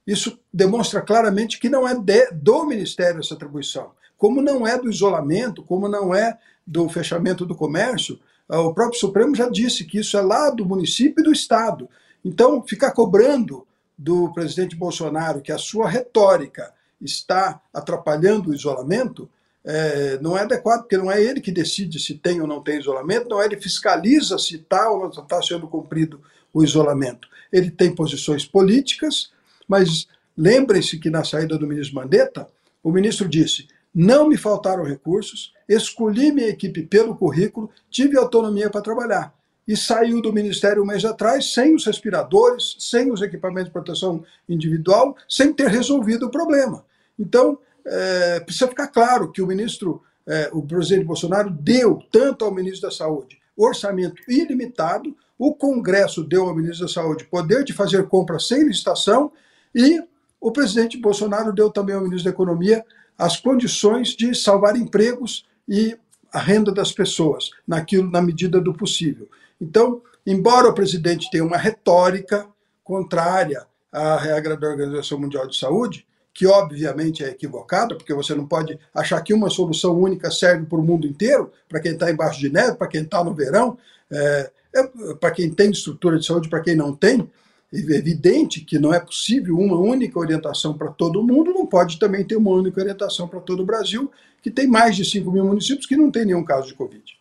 [0.06, 3.92] Isso demonstra claramente que não é de, do Ministério essa atribuição.
[4.16, 8.98] Como não é do isolamento, como não é do fechamento do comércio, ah, o próprio
[8.98, 11.88] Supremo já disse que isso é lá do município e do Estado.
[12.24, 19.28] Então, ficar cobrando do presidente Bolsonaro que a sua retórica está atrapalhando o isolamento,
[19.66, 22.78] é, não é adequado, porque não é ele que decide se tem ou não tem
[22.78, 26.20] isolamento, não é ele fiscaliza se está ou não está sendo cumprido
[26.54, 27.28] o isolamento.
[27.52, 29.32] Ele tem posições políticas,
[29.66, 30.06] mas
[30.36, 32.48] lembrem-se que na saída do ministro Mandetta,
[32.82, 38.82] o ministro disse: não me faltaram recursos, escolhi minha equipe pelo currículo, tive autonomia para
[38.82, 39.34] trabalhar.
[39.66, 44.22] E saiu do ministério um mês atrás sem os respiradores, sem os equipamentos de proteção
[44.48, 46.84] individual, sem ter resolvido o problema.
[47.18, 52.54] Então, é, precisa ficar claro que o ministro, é, o presidente Bolsonaro, deu tanto ao
[52.54, 58.06] ministro da Saúde orçamento ilimitado, o Congresso deu ao ministro da Saúde poder de fazer
[58.06, 59.32] compras sem licitação
[59.74, 60.02] e
[60.40, 62.84] o presidente Bolsonaro deu também ao ministro da Economia
[63.16, 65.96] as condições de salvar empregos e
[66.30, 69.26] a renda das pessoas, naquilo na medida do possível.
[69.58, 72.46] Então, embora o presidente tenha uma retórica
[72.84, 76.06] contrária à regra da Organização Mundial de Saúde,
[76.36, 80.78] que obviamente é equivocada, porque você não pode achar que uma solução única serve para
[80.78, 83.78] o mundo inteiro, para quem está embaixo de neve, para quem está no verão.
[84.10, 87.26] É, É, para quem tem estrutura de saúde, para quem não tem,
[87.72, 92.22] é evidente que não é possível uma única orientação para todo mundo, não pode também
[92.22, 94.10] ter uma única orientação para todo o Brasil,
[94.42, 97.15] que tem mais de 5 mil municípios que não tem nenhum caso de Covid.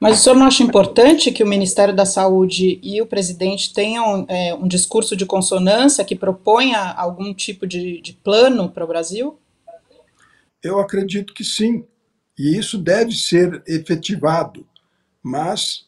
[0.00, 4.24] Mas o senhor não acha importante que o Ministério da Saúde e o presidente tenham
[4.28, 9.38] é, um discurso de consonância que proponha algum tipo de, de plano para o Brasil?
[10.62, 11.84] Eu acredito que sim,
[12.38, 14.64] e isso deve ser efetivado,
[15.22, 15.86] mas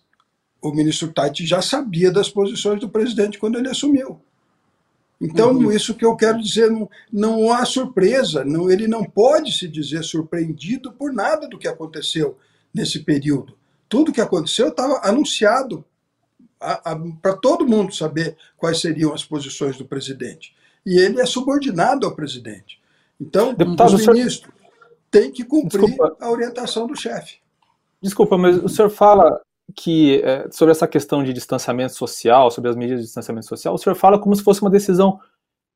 [0.61, 4.21] o ministro Tati já sabia das posições do presidente quando ele assumiu.
[5.21, 5.71] Então, uhum.
[5.71, 10.03] isso que eu quero dizer, não, não há surpresa, não, ele não pode se dizer
[10.03, 12.39] surpreendido por nada do que aconteceu
[12.73, 13.60] nesse período.
[13.91, 15.85] Tudo que aconteceu estava anunciado
[17.21, 20.55] para todo mundo saber quais seriam as posições do presidente.
[20.87, 22.81] E ele é subordinado ao presidente.
[23.21, 24.55] Então, Deputado, os ministros senhor...
[25.11, 26.17] têm que cumprir Desculpa.
[26.21, 27.39] a orientação do chefe.
[28.01, 29.41] Desculpa, mas o senhor fala
[29.75, 33.79] que é, sobre essa questão de distanciamento social, sobre as medidas de distanciamento social, o
[33.79, 35.21] senhor fala como se fosse uma decisão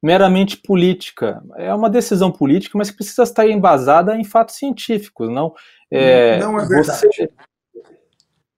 [0.03, 1.43] meramente política.
[1.57, 5.55] É uma decisão política, mas que precisa estar embasada em fatos científicos, não?
[5.91, 7.01] É, não é verdade.
[7.01, 7.31] Você...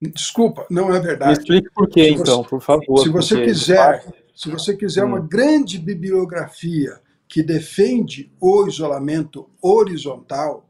[0.01, 1.33] Desculpa, não é verdade.
[1.33, 2.99] Me explique por quê, então, por favor.
[3.03, 5.09] Se você quiser, se você quiser hum.
[5.09, 10.69] uma grande bibliografia que defende o isolamento horizontal,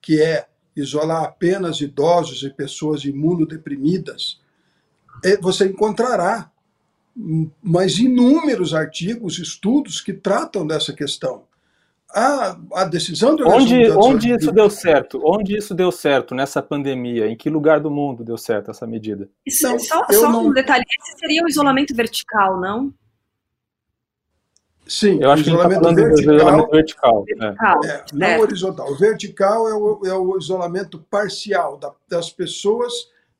[0.00, 4.40] que é isolar apenas idosos e pessoas imunodeprimidas,
[5.24, 6.50] é, você encontrará
[7.60, 11.47] mais inúmeros artigos, estudos que tratam dessa questão.
[12.14, 15.20] A, a decisão do onde, onde isso deu certo?
[15.22, 17.28] Onde isso deu certo nessa pandemia?
[17.28, 19.28] Em que lugar do mundo deu certo essa medida?
[19.44, 20.46] Isso, não, só, só não...
[20.46, 22.94] um detalhe, esse seria o isolamento vertical, não?
[24.86, 27.24] Sim, eu acho que isolamento tá vertical, isolamento vertical.
[27.24, 27.88] vertical é.
[27.88, 28.38] É, não é.
[28.40, 28.90] horizontal.
[28.90, 32.94] O vertical é o, é o isolamento parcial da, das pessoas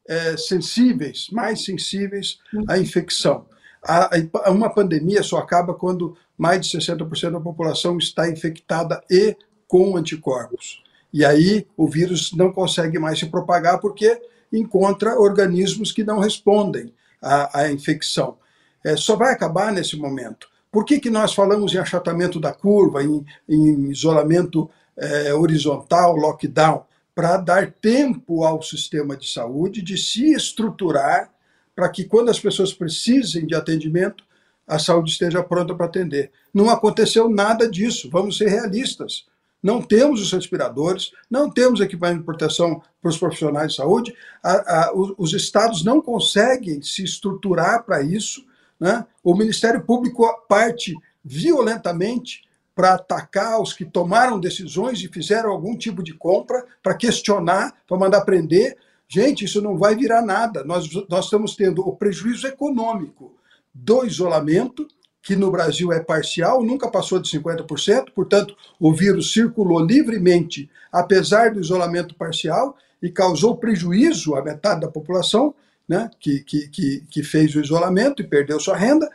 [0.07, 2.39] é, sensíveis, mais sensíveis
[2.69, 2.83] à uhum.
[2.83, 3.47] infecção.
[3.83, 4.11] A,
[4.51, 10.83] uma pandemia só acaba quando mais de 60% da população está infectada e com anticorpos.
[11.13, 14.21] E aí o vírus não consegue mais se propagar porque
[14.53, 18.37] encontra organismos que não respondem à, à infecção.
[18.85, 20.49] É, só vai acabar nesse momento.
[20.71, 26.85] Por que, que nós falamos em achatamento da curva, em, em isolamento é, horizontal, lockdown?
[27.15, 31.31] Para dar tempo ao sistema de saúde de se estruturar
[31.79, 34.25] para que, quando as pessoas precisem de atendimento,
[34.67, 36.33] a saúde esteja pronta para atender.
[36.53, 39.27] Não aconteceu nada disso, vamos ser realistas.
[39.63, 44.13] Não temos os respiradores, não temos equipamento de proteção para os profissionais de saúde,
[44.43, 48.45] a, a, os estados não conseguem se estruturar para isso
[48.79, 49.05] né?
[49.23, 56.03] O Ministério Público parte violentamente para atacar os que tomaram decisões e fizeram algum tipo
[56.03, 58.77] de compra, para questionar, para mandar prender.
[59.09, 60.63] Gente, isso não vai virar nada.
[60.65, 63.35] Nós, nós estamos tendo o prejuízo econômico
[63.73, 64.87] do isolamento,
[65.23, 71.53] que no Brasil é parcial, nunca passou de 50%, portanto, o vírus circulou livremente, apesar
[71.53, 75.55] do isolamento parcial, e causou prejuízo à metade da população
[75.89, 79.09] né, que, que, que, que fez o isolamento e perdeu sua renda,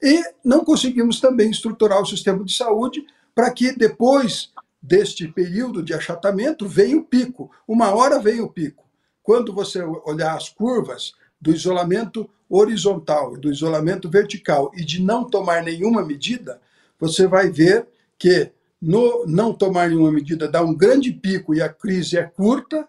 [0.00, 5.92] e não conseguimos também estruturar o sistema de saúde para que depois deste período de
[5.92, 7.50] achatamento venha o pico.
[7.66, 8.79] Uma hora vem o pico.
[9.30, 15.62] Quando você olhar as curvas do isolamento horizontal do isolamento vertical e de não tomar
[15.62, 16.60] nenhuma medida,
[16.98, 17.86] você vai ver
[18.18, 18.50] que
[18.82, 22.88] no não tomar nenhuma medida dá um grande pico e a crise é curta.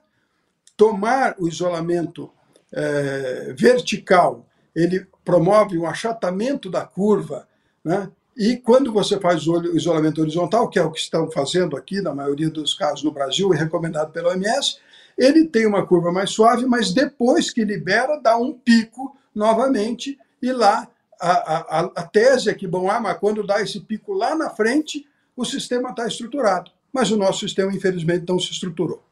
[0.76, 2.32] Tomar o isolamento
[2.74, 4.44] é, vertical,
[4.76, 7.48] ele promove um achatamento da curva,
[7.86, 8.10] né?
[8.36, 12.16] E quando você faz o isolamento horizontal, que é o que estão fazendo aqui na
[12.16, 14.80] maioria dos casos no Brasil e recomendado pela OMS,
[15.22, 20.52] ele tem uma curva mais suave, mas depois que libera, dá um pico novamente, e
[20.52, 20.88] lá
[21.22, 24.50] a, a, a tese é que, bom, ah, mas quando dá esse pico lá na
[24.50, 25.06] frente,
[25.38, 26.72] o sistema está estruturado.
[26.92, 29.04] Mas o nosso sistema, infelizmente, não se estruturou.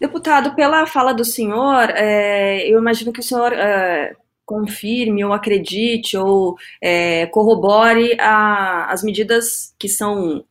[0.00, 6.16] Deputado, pela fala do senhor, é, eu imagino que o senhor é, confirme ou acredite
[6.16, 10.44] ou é, corrobore a, as medidas que são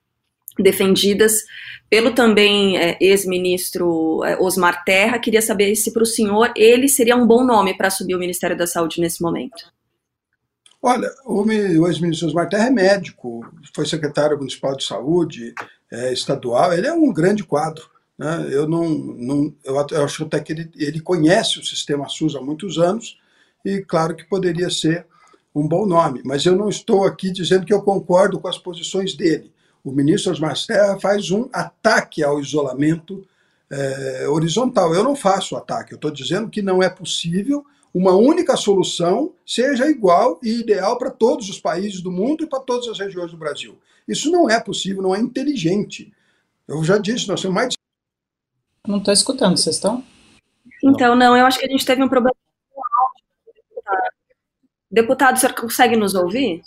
[0.58, 1.34] defendidas
[1.90, 5.20] pelo também é, ex-ministro é, Osmar Terra.
[5.20, 8.58] Queria saber se para o senhor ele seria um bom nome para assumir o Ministério
[8.58, 9.74] da Saúde nesse momento.
[10.82, 15.54] Olha, o ex-ministro Osmar Terra é médico, foi secretário municipal de saúde,
[15.92, 17.90] é, estadual, ele é um grande quadro.
[18.18, 18.48] Né?
[18.50, 22.78] Eu não, não eu acho até que ele, ele conhece o sistema SUS há muitos
[22.78, 23.18] anos
[23.66, 25.06] e claro que poderia ser
[25.54, 29.16] um bom nome, mas eu não estou aqui dizendo que eu concordo com as posições
[29.16, 29.52] dele.
[29.90, 33.26] O ministro Osmar Serra faz um ataque ao isolamento
[33.72, 34.94] é, horizontal.
[34.94, 39.90] Eu não faço ataque, eu estou dizendo que não é possível uma única solução seja
[39.90, 43.38] igual e ideal para todos os países do mundo e para todas as regiões do
[43.38, 43.80] Brasil.
[44.08, 46.14] Isso não é possível, não é inteligente.
[46.68, 47.74] Eu já disse, nós temos mais.
[48.88, 50.04] Não estou escutando, vocês estão?
[50.84, 52.36] Então, não, eu acho que a gente teve um problema
[52.72, 54.14] com o áudio.
[54.92, 56.62] Deputado, o senhor consegue nos ouvir?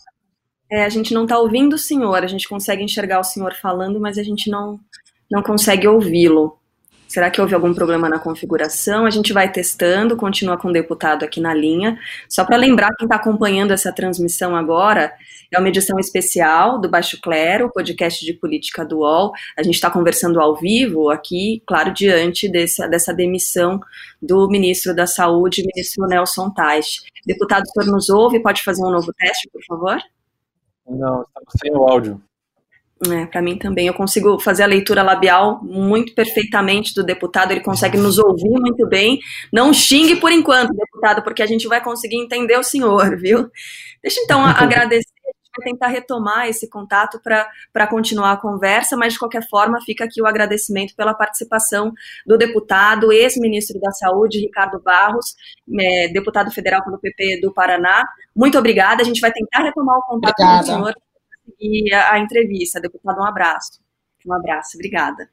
[0.73, 4.01] É, a gente não está ouvindo o senhor, a gente consegue enxergar o senhor falando,
[4.01, 4.81] mas a gente não,
[5.31, 6.59] não consegue ouvi-lo.
[7.07, 9.05] Será que houve algum problema na configuração?
[9.05, 11.99] A gente vai testando, continua com o deputado aqui na linha.
[12.27, 15.13] Só para lembrar quem está acompanhando essa transmissão agora,
[15.53, 19.33] é uma edição especial do Baixo Clero, podcast de política do UOL.
[19.59, 23.79] A gente está conversando ao vivo aqui, claro, diante desse, dessa demissão
[24.23, 27.03] do ministro da Saúde, ministro Nelson Tais.
[27.27, 28.41] Deputado, o senhor nos ouve?
[28.41, 30.03] Pode fazer um novo teste, por favor?
[30.87, 32.23] Não, estamos sem o áudio.
[33.11, 33.87] É, para mim também.
[33.87, 38.87] Eu consigo fazer a leitura labial muito perfeitamente do deputado, ele consegue nos ouvir muito
[38.87, 39.19] bem.
[39.53, 43.51] Não xingue por enquanto, deputado, porque a gente vai conseguir entender o senhor, viu?
[44.01, 45.12] Deixa então agradecer,
[45.57, 50.23] vai tentar retomar esse contato para continuar a conversa, mas de qualquer forma fica aqui
[50.23, 51.93] o agradecimento pela participação
[52.27, 55.35] do deputado, ex-ministro da Saúde, Ricardo Barros,
[55.79, 58.05] é, deputado federal pelo PP do Paraná.
[58.35, 60.59] Muito obrigada, a gente vai tentar retomar o contato obrigada.
[60.59, 60.95] com o senhor
[61.61, 62.81] e a, a entrevista.
[62.81, 63.81] Deputado, um abraço.
[64.27, 65.29] Um abraço, obrigada.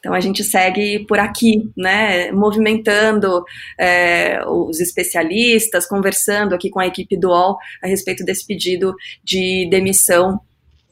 [0.00, 3.44] Então a gente segue por aqui, né, movimentando
[3.78, 9.68] é, os especialistas, conversando aqui com a equipe do UOL a respeito desse pedido de
[9.70, 10.40] demissão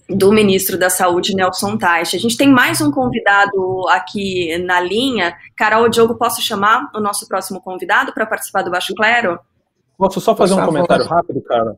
[0.09, 2.17] do ministro da Saúde, Nelson Teich.
[2.17, 5.35] A gente tem mais um convidado aqui na linha.
[5.57, 9.39] Carol Diogo, posso chamar o nosso próximo convidado para participar do Baixo Clero?
[9.97, 11.75] Posso só fazer um comentário rápido, cara?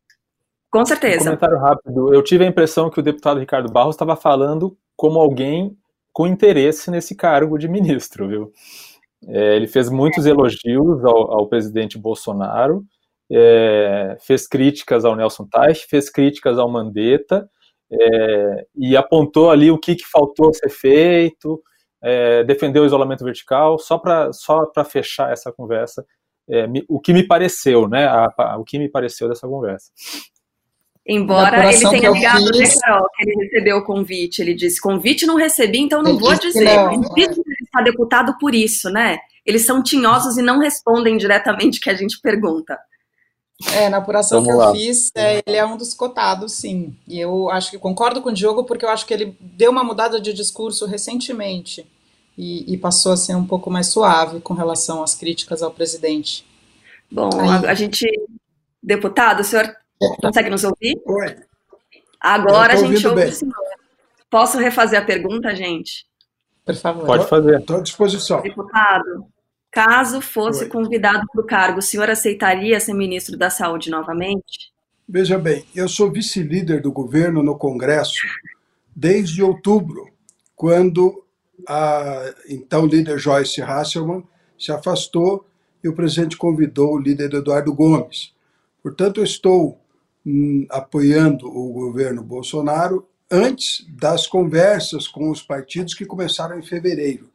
[0.71, 1.23] Com certeza.
[1.23, 2.15] Um comentário rápido.
[2.15, 5.77] Eu tive a impressão que o deputado Ricardo Barros estava falando como alguém
[6.13, 8.53] com interesse nesse cargo de ministro, viu?
[9.29, 12.83] É, ele fez muitos elogios ao, ao presidente Bolsonaro,
[13.31, 17.49] é, fez críticas ao Nelson Teich, fez críticas ao Mandetta,
[17.93, 21.63] é, e apontou ali o que, que faltou ser feito,
[22.03, 26.05] é, defendeu o isolamento vertical, só para só fechar essa conversa,
[26.49, 29.91] é, me, o que me pareceu, né, a, a, o que me pareceu dessa conversa.
[31.07, 34.41] Embora ele tenha ligado, né, Carol, que ele recebeu o convite.
[34.41, 36.77] Ele disse: convite não recebi, então não ele vou dizer.
[36.77, 39.19] Não, ele está deputado por isso, né?
[39.45, 42.79] Eles são tinhosos e não respondem diretamente o que a gente pergunta.
[43.75, 44.73] É, na apuração Vamos que eu lá.
[44.73, 46.97] fiz, é, ele é um dos cotados, sim.
[47.07, 49.85] E eu acho que concordo com o Diogo, porque eu acho que ele deu uma
[49.85, 51.87] mudada de discurso recentemente
[52.39, 56.47] e, e passou a ser um pouco mais suave com relação às críticas ao presidente.
[57.11, 58.07] Bom, a, a gente.
[58.83, 59.77] Deputado, o senhor
[60.21, 61.01] Consegue nos ouvir?
[61.05, 61.37] Oi.
[62.21, 63.31] Agora a gente ouve bem.
[63.31, 63.55] o senhor.
[64.31, 66.07] Posso refazer a pergunta, gente?
[66.65, 67.07] Por favor.
[67.07, 67.61] Pode fazer.
[67.61, 68.43] Estou à disposição.
[68.43, 69.27] Deputado,
[69.71, 70.71] caso fosse Oi.
[70.71, 74.73] convidado para o cargo, o senhor aceitaria ser ministro da Saúde novamente?
[75.09, 78.27] Veja bem, eu sou vice-líder do governo no Congresso
[78.95, 80.09] desde outubro,
[80.55, 81.25] quando
[81.67, 84.23] a então líder Joyce Hasselman
[84.59, 85.45] se afastou
[85.83, 88.33] e o presidente convidou o líder Eduardo Gomes.
[88.83, 89.80] Portanto, eu estou
[90.69, 97.31] apoiando o governo Bolsonaro antes das conversas com os partidos que começaram em fevereiro.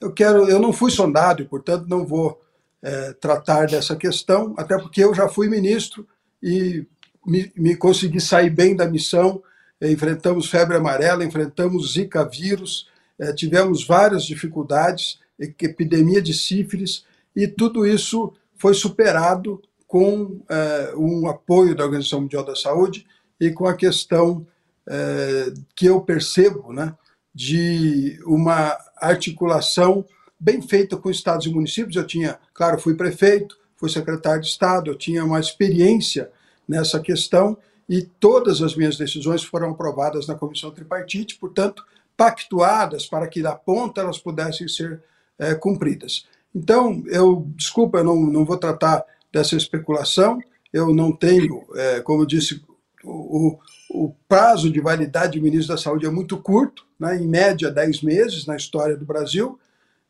[0.00, 2.40] Eu quero, eu não fui sondado e, portanto, não vou
[2.82, 6.06] é, tratar dessa questão, até porque eu já fui ministro
[6.42, 6.86] e
[7.26, 9.42] me, me consegui sair bem da missão.
[9.80, 17.04] Enfrentamos febre amarela, enfrentamos Zika vírus, é, tivemos várias dificuldades, epidemia de sífilis,
[17.34, 23.06] e tudo isso foi superado com é, um apoio da Organização Mundial da Saúde
[23.40, 24.46] e com a questão
[24.88, 26.94] é, que eu percebo né,
[27.34, 30.04] de uma articulação
[30.38, 31.96] bem feita com estados e municípios.
[31.96, 36.30] Eu tinha, claro, fui prefeito, fui secretário de Estado, eu tinha uma experiência
[36.66, 37.56] nessa questão
[37.88, 41.84] e todas as minhas decisões foram aprovadas na comissão tripartite, portanto,
[42.16, 45.02] pactuadas para que da ponta elas pudessem ser
[45.38, 46.26] é, cumpridas.
[46.54, 49.04] Então, eu, desculpa, eu não, não vou tratar
[49.34, 50.40] dessa especulação.
[50.72, 52.62] Eu não tenho, é, como disse,
[53.02, 53.58] o,
[53.90, 58.02] o, prazo de validade do ministro da Saúde é muito curto, né, em média 10
[58.02, 59.58] meses na história do Brasil.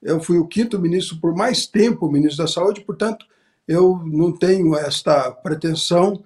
[0.02, 3.26] Eu fui o quinto ministro por mais tempo ministro da Saúde, portanto,
[3.66, 6.22] eu não tenho esta pretensão,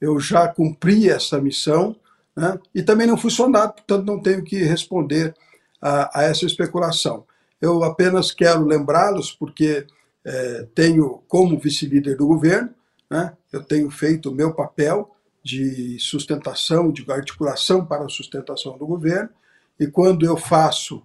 [0.00, 1.96] eu já cumpri essa missão,
[2.36, 5.34] né, e também não fui sondado, portanto, não tenho que responder
[5.80, 7.24] a, a essa especulação.
[7.60, 9.86] Eu apenas quero lembrá-los, porque
[10.24, 12.70] é, tenho, como vice-líder do governo,
[13.10, 18.86] né, eu tenho feito o meu papel de sustentação, de articulação para a sustentação do
[18.86, 19.28] governo,
[19.78, 21.02] e quando eu faço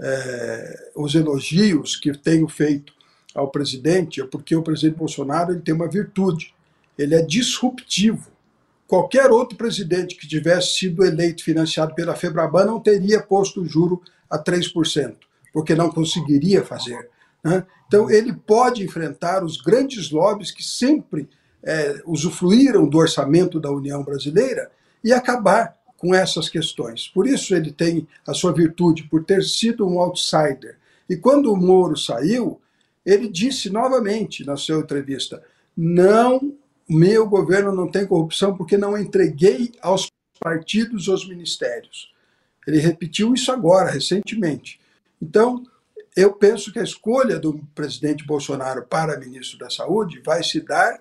[0.00, 2.92] é, os elogios que tenho feito
[3.34, 6.54] ao presidente é porque o presidente Bolsonaro ele tem uma virtude,
[6.96, 8.30] ele é disruptivo.
[8.86, 14.02] Qualquer outro presidente que tivesse sido eleito financiado pela Febraban não teria posto o juro
[14.28, 15.16] a 3%,
[15.52, 17.09] porque não conseguiria fazer.
[17.42, 17.66] Né?
[17.86, 21.28] Então, ele pode enfrentar os grandes lobbies que sempre
[21.62, 24.70] é, usufruíram do orçamento da União Brasileira
[25.02, 27.08] e acabar com essas questões.
[27.08, 30.78] Por isso, ele tem a sua virtude, por ter sido um outsider.
[31.08, 32.60] E quando o Moro saiu,
[33.04, 35.42] ele disse novamente na sua entrevista:
[35.76, 36.54] não,
[36.88, 42.12] meu governo não tem corrupção porque não entreguei aos partidos os ministérios.
[42.66, 44.80] Ele repetiu isso agora, recentemente.
[45.20, 45.64] Então,
[46.16, 51.00] eu penso que a escolha do presidente Bolsonaro para ministro da Saúde vai se dar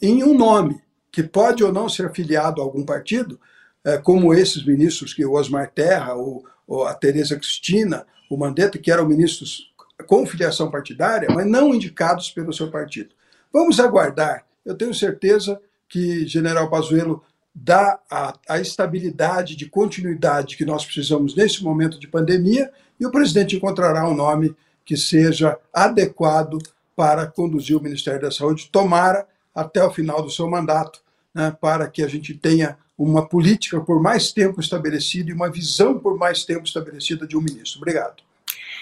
[0.00, 0.80] em um nome,
[1.12, 3.40] que pode ou não ser afiliado a algum partido,
[3.84, 6.44] é, como esses ministros, que o Osmar Terra, ou,
[6.86, 9.72] a Tereza Cristina, o Mandetta, que eram ministros
[10.06, 13.10] com filiação partidária, mas não indicados pelo seu partido.
[13.52, 14.46] Vamos aguardar.
[14.64, 21.34] Eu tenho certeza que General Pazuello dá a, a, estabilidade de continuidade que nós precisamos
[21.34, 26.58] nesse momento de pandemia e o presidente encontrará um nome que seja adequado
[26.94, 31.00] para conduzir o Ministério da Saúde, tomara até o final do seu mandato,
[31.34, 35.98] né, para que a gente tenha uma política por mais tempo estabelecida e uma visão
[35.98, 37.78] por mais tempo estabelecida de um ministro.
[37.78, 38.22] Obrigado.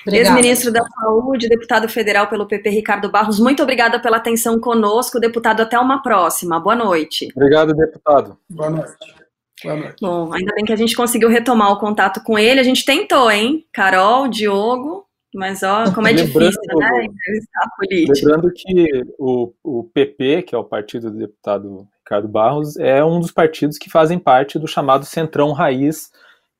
[0.06, 5.20] Ex-ministro da Saúde, deputado federal pelo PP, Ricardo Barros, muito obrigada pela atenção conosco.
[5.20, 6.58] Deputado, até uma próxima.
[6.58, 7.28] Boa noite.
[7.36, 8.38] Obrigado, deputado.
[8.48, 9.27] Boa noite.
[9.62, 9.96] Boa noite.
[10.00, 12.60] Bom, ainda bem que a gente conseguiu retomar o contato com ele.
[12.60, 13.66] A gente tentou, hein?
[13.72, 17.04] Carol, Diogo, mas ó, como é lembrando, difícil, né?
[17.04, 18.12] Entrevistar político.
[18.14, 23.20] Lembrando que o, o PP, que é o partido do deputado Ricardo Barros, é um
[23.20, 26.10] dos partidos que fazem parte do chamado Centrão Raiz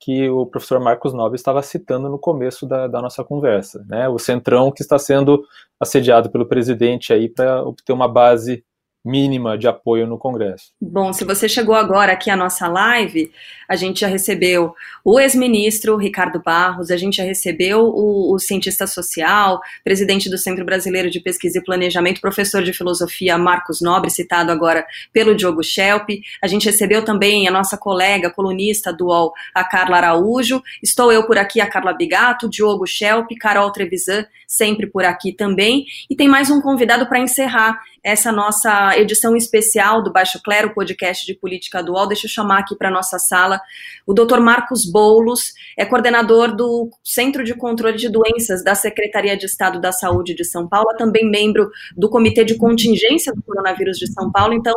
[0.00, 4.08] que o professor Marcos Nobre estava citando no começo da, da nossa conversa, né?
[4.08, 5.44] O centrão que está sendo
[5.80, 8.64] assediado pelo presidente aí para obter uma base
[9.08, 10.70] mínima de apoio no Congresso.
[10.80, 13.32] Bom, se você chegou agora aqui à nossa live,
[13.66, 18.86] a gente já recebeu o ex-ministro Ricardo Barros, a gente já recebeu o, o, cientista
[18.86, 24.52] social, presidente do Centro Brasileiro de Pesquisa e Planejamento, professor de filosofia Marcos Nobre, citado
[24.52, 26.08] agora pelo Diogo Schelp.
[26.42, 30.62] A gente recebeu também a nossa colega, colunista do UOL, a Carla Araújo.
[30.82, 35.86] Estou eu por aqui, a Carla Bigato, Diogo Schelp, Carol Trevisan, sempre por aqui também.
[36.10, 37.78] E tem mais um convidado para encerrar
[38.08, 42.08] essa nossa edição especial do Baixo Clero, podcast de política dual.
[42.08, 43.60] Deixa eu chamar aqui para nossa sala
[44.06, 44.40] o Dr.
[44.40, 49.92] Marcos Boulos, é coordenador do Centro de Controle de Doenças da Secretaria de Estado da
[49.92, 54.54] Saúde de São Paulo, também membro do Comitê de Contingência do Coronavírus de São Paulo.
[54.54, 54.74] Então,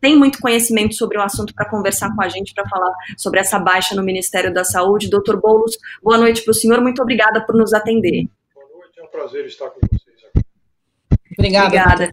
[0.00, 3.58] tem muito conhecimento sobre o assunto para conversar com a gente, para falar sobre essa
[3.60, 5.08] baixa no Ministério da Saúde.
[5.08, 8.26] Doutor Boulos, boa noite para o senhor, muito obrigada por nos atender.
[8.52, 10.07] Boa noite, é um prazer estar com vocês
[11.38, 11.66] Obrigada.
[11.66, 12.12] Obrigada.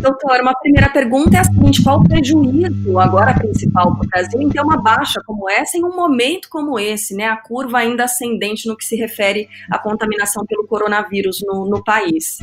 [0.00, 4.40] Doutor, uma primeira pergunta é a seguinte: qual o prejuízo agora principal para o Brasil
[4.40, 7.26] em ter uma baixa como essa em um momento como esse, né?
[7.26, 12.38] A curva ainda ascendente no que se refere à contaminação pelo coronavírus no, no país.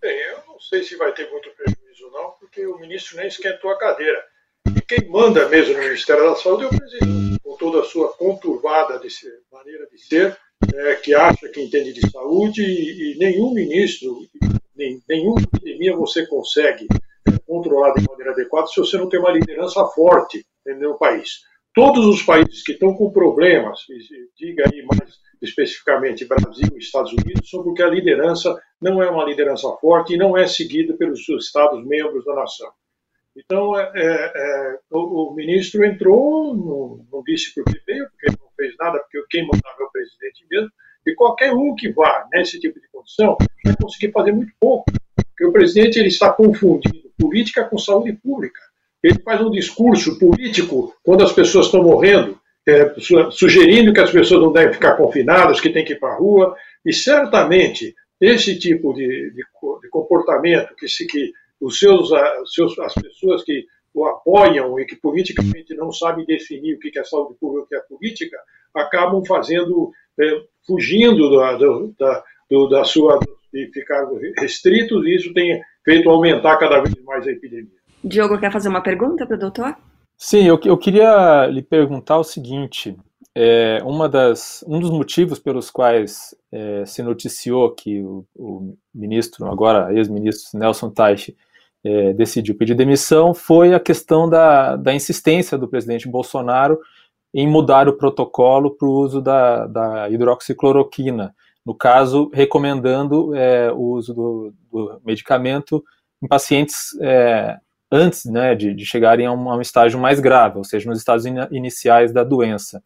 [0.00, 3.70] Bem, eu não sei se vai ter muito prejuízo, não, porque o ministro nem esquentou
[3.70, 4.22] a cadeira.
[4.76, 8.12] E quem manda mesmo no Ministério da Saúde é o presidente, com toda a sua
[8.14, 10.36] conturbada de ser, maneira de ser,
[10.74, 14.18] é, que acha que entende de saúde, e, e nenhum ministro,
[14.76, 16.86] nem, nenhuma epidemia você consegue
[17.46, 21.40] controlar de maneira adequada se você não tem uma liderança forte no país.
[21.74, 23.80] Todos os países que estão com problemas,
[24.36, 29.24] diga aí mais especificamente Brasil e Estados Unidos, são porque a liderança não é uma
[29.24, 32.70] liderança forte e não é seguida pelos Estados membros da nação.
[33.36, 38.74] Então, é, é, é o, o, ministro entrou, não, não disse porque veio, porque fez
[38.78, 40.70] nada, porque quem mandava é o presidente mesmo,
[41.06, 44.84] e qualquer um que vá nesse tipo de condição vai conseguir fazer muito pouco,
[45.16, 48.60] porque o presidente ele está confundindo política com saúde pública.
[49.02, 52.94] Ele faz um discurso político quando as pessoas estão morrendo, é,
[53.30, 56.56] sugerindo que as pessoas não devem ficar confinadas, que tem que ir para a rua,
[56.84, 59.42] e certamente esse tipo de, de,
[59.82, 64.84] de comportamento que, se, que os seus, os seus, as pessoas que o apoiam e
[64.84, 68.36] que politicamente não sabem definir o que é saúde pública e o que é política,
[68.74, 71.56] acabam fazendo é, fugindo da,
[71.98, 73.20] da, do, da sua
[73.52, 74.04] de ficar
[74.36, 77.70] restritos e isso tem feito aumentar cada vez mais a epidemia.
[78.02, 79.76] Diogo quer fazer uma pergunta para o doutor?
[80.16, 82.96] Sim, eu, eu queria lhe perguntar o seguinte:
[83.34, 89.46] é, uma das, um dos motivos pelos quais é, se noticiou que o, o ministro,
[89.46, 91.36] agora ex-ministro Nelson Teich,
[91.84, 96.80] é, decidiu pedir demissão foi a questão da, da insistência do presidente Bolsonaro
[97.34, 101.34] em mudar o protocolo para o uso da, da, hidroxicloroquina,
[101.66, 105.82] no caso, recomendando é, o uso do, do, medicamento
[106.22, 107.56] em pacientes é,
[107.90, 110.98] antes né, de, de, chegarem a um, a um, estágio mais grave, ou seja, nos
[110.98, 112.82] estágios in, iniciais da doença.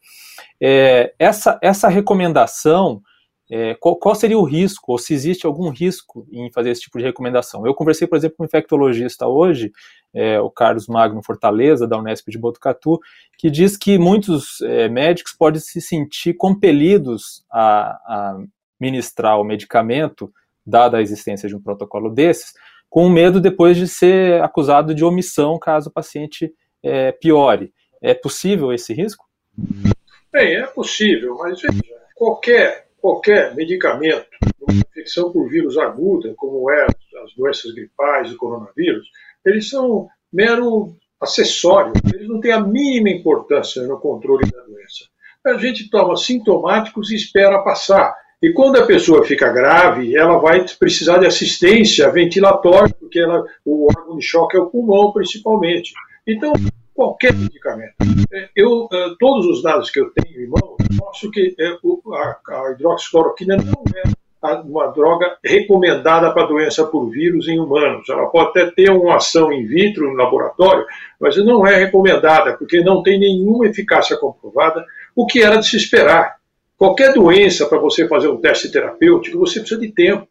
[0.60, 3.02] É, essa, essa recomendação
[3.50, 6.98] é, qual, qual, seria o risco, ou se existe algum risco em fazer esse tipo
[6.98, 7.66] de recomendação?
[7.66, 9.72] Eu conversei, por exemplo, com um infectologista hoje,
[10.12, 13.00] é, o Carlos Magno Fortaleza, da Unesp de Botucatu,
[13.38, 18.38] que diz que muitos é, médicos podem se sentir compelidos a, a
[18.78, 20.32] ministrar o medicamento,
[20.66, 22.52] dada a existência de um protocolo desses,
[22.90, 27.72] com medo depois de ser acusado de omissão caso o paciente é, piore.
[28.00, 29.26] É possível esse risco?
[30.30, 31.82] Bem, é possível, mas veja,
[32.14, 34.26] qualquer qualquer medicamento,
[34.60, 36.86] uma infecção por vírus aguda, como é
[37.24, 39.08] as doenças gripais, o coronavírus,
[39.44, 45.04] eles são mero acessório, eles não têm a mínima importância no controle da doença.
[45.46, 48.14] A gente toma sintomáticos e espera passar.
[48.40, 53.86] E quando a pessoa fica grave, ela vai precisar de assistência ventilatória, porque ela, o
[53.86, 55.92] órgão de choque é o pulmão, principalmente.
[56.26, 56.52] Então,
[56.98, 57.94] qualquer medicamento.
[58.32, 62.72] É, eu, é, todos os dados que eu tenho em mão mostram que é, a
[62.72, 64.02] hidroxicloroquina não é
[64.64, 68.08] uma droga recomendada para doença por vírus em humanos.
[68.08, 70.84] Ela pode até ter uma ação in vitro no laboratório,
[71.20, 74.84] mas não é recomendada, porque não tem nenhuma eficácia comprovada,
[75.14, 76.38] o que era de se esperar.
[76.76, 80.26] Qualquer doença, para você fazer um teste terapêutico, você precisa de tempo.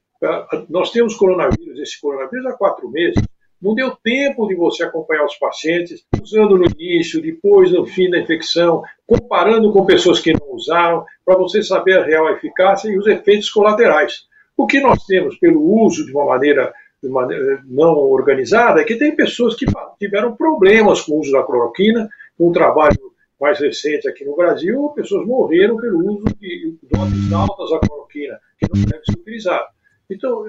[0.70, 3.22] Nós temos coronavírus, esse coronavírus há quatro meses.
[3.62, 8.20] Não deu tempo de você acompanhar os pacientes, usando no início, depois, no fim da
[8.20, 13.08] infecção, comparando com pessoas que não usaram, para você saber a real eficácia e os
[13.08, 14.28] efeitos colaterais.
[14.56, 18.96] O que nós temos pelo uso de uma maneira, de maneira não organizada é que
[18.96, 19.66] tem pessoas que
[20.00, 22.08] tiveram problemas com o uso da cloroquina,
[22.40, 22.98] um trabalho
[23.40, 28.68] mais recente aqui no Brasil, pessoas morreram pelo uso de doses altas da cloroquina, que
[28.72, 29.77] não deve ser utilizada.
[30.10, 30.46] Então,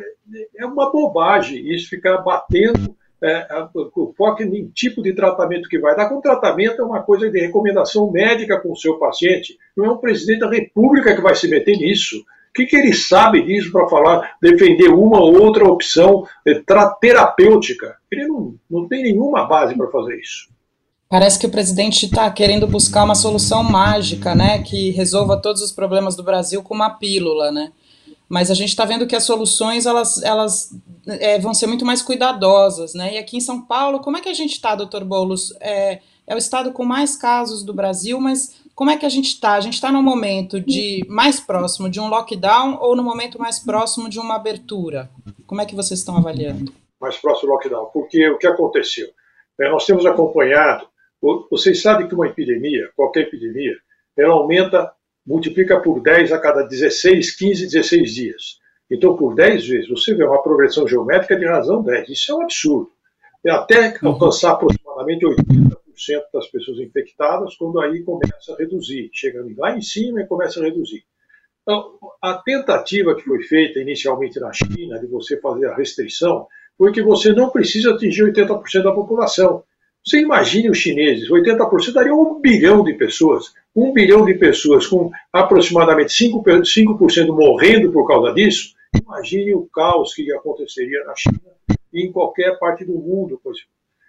[0.57, 5.97] é uma bobagem isso ficar batendo é, o foco em tipo de tratamento que vai
[5.97, 6.09] dar.
[6.09, 9.59] Com tratamento é uma coisa de recomendação médica com o seu paciente.
[9.77, 12.17] Não é um presidente da República que vai se meter nisso.
[12.19, 16.61] O que, que ele sabe disso para falar, defender uma ou outra opção é,
[17.01, 17.97] terapêutica?
[18.11, 20.49] Ele não, não tem nenhuma base para fazer isso.
[21.09, 25.73] Parece que o presidente está querendo buscar uma solução mágica, né, que resolva todos os
[25.73, 27.73] problemas do Brasil com uma pílula, né?
[28.29, 30.71] Mas a gente está vendo que as soluções elas, elas
[31.07, 33.15] é, vão ser muito mais cuidadosas, né?
[33.15, 35.55] E aqui em São Paulo, como é que a gente está, doutor Boulos?
[35.61, 39.29] É, é, o estado com mais casos do Brasil, mas como é que a gente
[39.29, 39.55] está?
[39.55, 43.59] A gente está no momento de mais próximo de um lockdown ou no momento mais
[43.59, 45.11] próximo de uma abertura?
[45.47, 46.73] Como é que vocês estão avaliando?
[47.01, 49.09] Mais próximo do lockdown, porque o que aconteceu?
[49.59, 50.87] É, nós temos acompanhado,
[51.51, 53.75] vocês sabem que uma epidemia, qualquer epidemia,
[54.17, 54.93] ela aumenta
[55.29, 58.59] multiplica por 10 a cada 16, 15, 16 dias.
[58.91, 62.09] Então, por 10 vezes, você vê uma progressão geométrica de razão 10.
[62.09, 62.91] Isso é um absurdo.
[63.45, 64.09] É até uhum.
[64.09, 65.77] alcançar aproximadamente 80%
[66.33, 69.11] das pessoas infectadas, quando aí começa a reduzir.
[69.13, 71.05] Chega lá em cima e começa a reduzir.
[71.63, 76.47] Então, a tentativa que foi feita inicialmente na China de você fazer a restrição
[76.79, 79.63] foi que você não precisa atingir 80% da população.
[80.09, 83.53] Você imagine os chineses, 80% daria um bilhão de pessoas.
[83.77, 88.73] Um bilhão de pessoas com aproximadamente 5%, 5 morrendo por causa disso.
[89.05, 91.39] Imagine o caos que aconteceria na China
[91.93, 93.39] e em qualquer parte do mundo.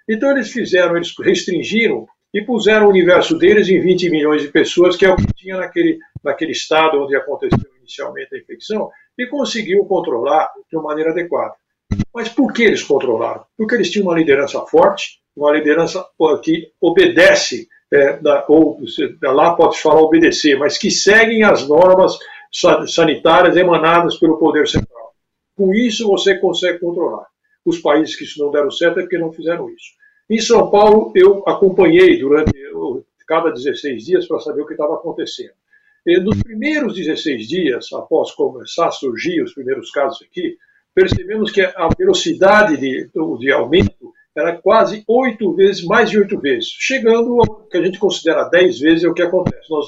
[0.07, 4.95] Então eles fizeram, eles restringiram e puseram o universo deles em 20 milhões de pessoas,
[4.95, 9.84] que é o que tinha naquele, naquele estado onde aconteceu inicialmente a infecção, e conseguiu
[9.84, 11.55] controlar de uma maneira adequada.
[12.13, 13.43] Mas por que eles controlaram?
[13.57, 16.05] Porque eles tinham uma liderança forte, uma liderança
[16.43, 18.77] que obedece, é, da, ou
[19.23, 22.17] lá pode falar obedecer, mas que seguem as normas
[22.87, 25.13] sanitárias emanadas pelo poder central.
[25.55, 27.25] Com isso você consegue controlar.
[27.65, 29.91] Os países que isso não deram certo é porque não fizeram isso.
[30.29, 32.51] Em São Paulo, eu acompanhei durante
[33.27, 35.53] cada 16 dias para saber o que estava acontecendo.
[36.05, 40.57] E nos primeiros 16 dias, após começar a surgir os primeiros casos aqui,
[40.95, 43.09] percebemos que a velocidade de,
[43.39, 43.98] de aumento
[44.39, 48.79] era quase oito vezes, mais de oito vezes, chegando ao que a gente considera dez
[48.79, 49.69] vezes é o que acontece.
[49.69, 49.87] Nós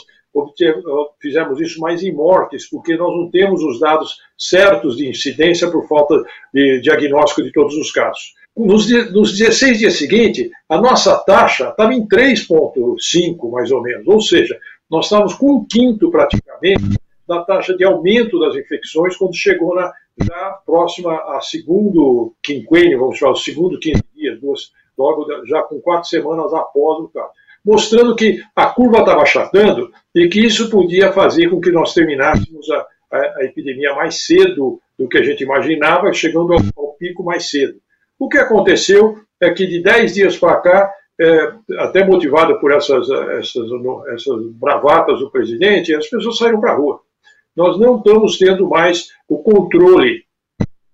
[1.22, 5.88] fizemos isso mais em mortes, porque nós não temos os dados certos de incidência por
[5.88, 6.22] falta
[6.54, 8.34] de diagnóstico de todos os casos.
[8.56, 14.22] Nos, nos 16 dias seguintes, a nossa taxa estava em 3,5, mais ou menos, ou
[14.22, 14.58] seja,
[14.90, 19.92] nós estávamos com um quinto praticamente da taxa de aumento das infecções quando chegou na
[20.66, 24.01] próxima a segundo quinquênio, vamos chamar, o segundo 15 dias,
[24.42, 27.32] duas, logo já com quatro semanas após o caso.
[27.64, 32.70] mostrando que a curva estava achatando e que isso podia fazer com que nós terminássemos
[32.72, 37.24] a, a, a epidemia mais cedo do que a gente imaginava, chegando ao, ao pico
[37.24, 37.80] mais cedo.
[38.20, 43.10] O que aconteceu é que de 10 dias para cá, é, até motivada por essas,
[43.10, 43.70] essas,
[44.14, 47.02] essas bravatas do presidente, as pessoas saíram para a rua.
[47.56, 50.24] Nós não estamos tendo mais o controle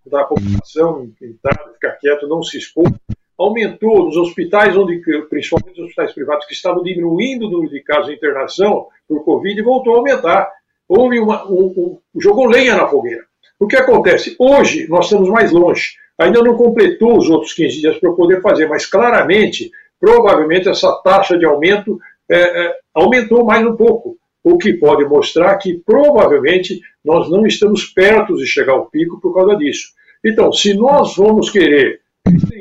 [0.06, 2.92] da população, tentar ficar quieto, não se expor.
[3.38, 5.00] Aumentou nos hospitais, onde,
[5.30, 9.62] principalmente os hospitais privados, que estavam diminuindo o número de casos de internação por Covid,
[9.62, 10.52] voltou a aumentar.
[10.90, 13.24] Houve uma, um, um, jogou lenha na fogueira.
[13.60, 14.36] O que acontece?
[14.40, 15.96] Hoje nós estamos mais longe.
[16.18, 19.70] Ainda não completou os outros 15 dias para poder fazer, mas claramente,
[20.00, 22.00] provavelmente essa taxa de aumento
[22.30, 27.86] é, é, aumentou mais um pouco, o que pode mostrar que provavelmente nós não estamos
[27.86, 29.90] perto de chegar ao pico por causa disso.
[30.24, 32.02] Então, se nós vamos querer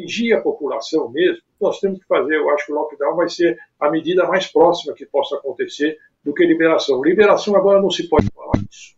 [0.07, 3.59] restringir a população mesmo, nós temos que fazer, eu acho que o lockdown vai ser
[3.81, 7.03] a medida mais próxima que possa acontecer do que liberação.
[7.03, 8.95] Liberação agora não se pode falar disso.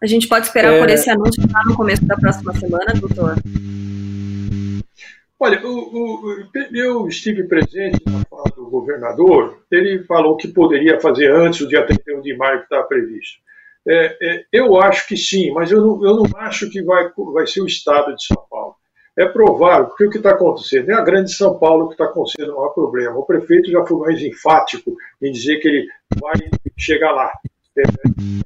[0.00, 0.78] A gente pode esperar é...
[0.78, 3.34] por esse anúncio lá no começo da próxima semana, doutor?
[5.38, 11.30] Olha, o, o, eu estive presente na fala do governador, ele falou que poderia fazer
[11.30, 13.38] antes o dia 31 de maio que estava previsto.
[13.88, 17.46] É, é, eu acho que sim, mas eu não, eu não acho que vai, vai
[17.46, 18.76] ser o estado de São Paulo.
[19.18, 22.52] É provável, porque o que está acontecendo é a grande São Paulo que está acontecendo
[22.52, 23.16] o maior problema.
[23.16, 25.88] O prefeito já foi mais enfático em dizer que ele
[26.20, 26.34] vai
[26.76, 27.32] chegar lá.
[27.78, 27.82] É,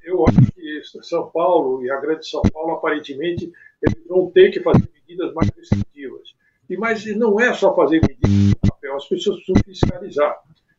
[0.04, 3.52] eu acho que São Paulo e a grande São Paulo, aparentemente,
[4.08, 6.34] vão ter que fazer medidas mais restritivas.
[6.68, 10.38] E, mas não é só fazer medidas no papel, as pessoas precisam fiscalizar.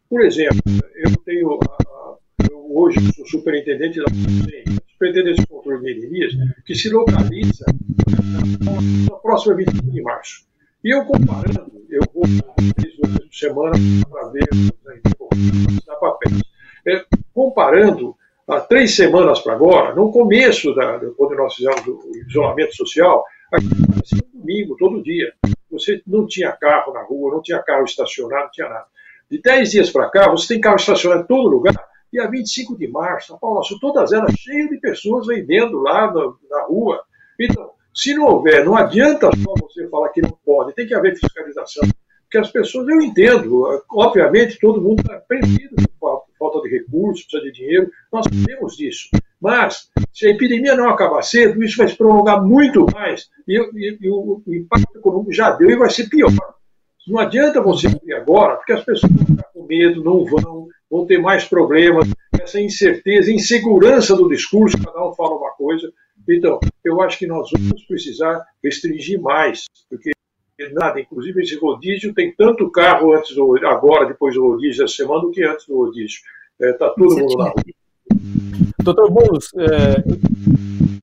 [0.10, 0.62] Por exemplo,
[0.96, 2.01] eu tenho a,
[2.50, 4.06] eu hoje sou superintendente da
[4.90, 6.34] superintendente de controle de endemias,
[6.66, 7.66] que se localiza
[9.10, 10.46] na próxima 25 de março.
[10.84, 12.24] E eu comparando, eu vou
[12.76, 13.76] três vezes por semana
[14.10, 14.48] para ver,
[15.86, 16.42] dar papéis.
[16.88, 18.16] É, comparando
[18.48, 23.24] há três semanas para agora, no começo, da, quando nós fizemos o isolamento social,
[23.54, 25.34] aqui um domingo, todo dia.
[25.70, 28.86] Você não tinha carro na rua, não tinha carro estacionado, não tinha nada.
[29.30, 31.76] De dez dias para cá, você tem carro estacionado em todo lugar,
[32.12, 36.66] dia 25 de março, Paulo Sul, todas elas cheias de pessoas vendendo lá na, na,
[36.66, 37.02] rua.
[37.40, 41.18] Então, se não houver, não adianta só você falar que não pode, tem que haver
[41.18, 41.88] fiscalização.
[42.24, 47.44] Porque as pessoas, eu entendo, obviamente todo mundo está perdido por falta de recursos, precisa
[47.44, 49.10] de dinheiro, nós sabemos disso.
[49.40, 53.98] Mas, se a epidemia não acabar cedo, isso vai se prolongar muito mais e, e,
[54.02, 56.32] e o, o impacto econômico já deu e vai ser pior.
[57.08, 61.06] Não adianta você abrir agora, porque as pessoas vão ficar com medo, não vão, vão
[61.06, 62.10] ter mais problemas,
[62.40, 65.92] essa incerteza, insegurança do discurso, cada um fala uma coisa.
[66.30, 70.12] Então, eu acho que nós vamos precisar restringir mais, porque
[70.74, 75.22] nada, inclusive esse rodízio tem tanto carro antes do, agora, depois do rodízio essa semana,
[75.22, 76.20] do que antes do rodízio.
[76.60, 77.54] Está é, tá todo mundo na rua.
[78.84, 80.04] Doutor Boulos, é,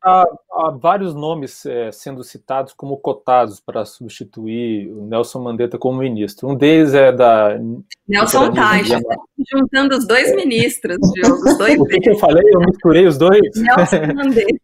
[0.08, 5.98] há, há, vários nomes é, sendo citados como cotados para substituir o Nelson Mandetta como
[5.98, 6.48] ministro.
[6.48, 7.58] Um deles é da.
[8.06, 8.98] Nelson Taja,
[9.52, 12.44] juntando os dois ministros, Diogo, os dois O que, que, eu falei?
[12.52, 13.40] Eu misturei os dois?
[13.56, 14.60] Nelson Mandetta.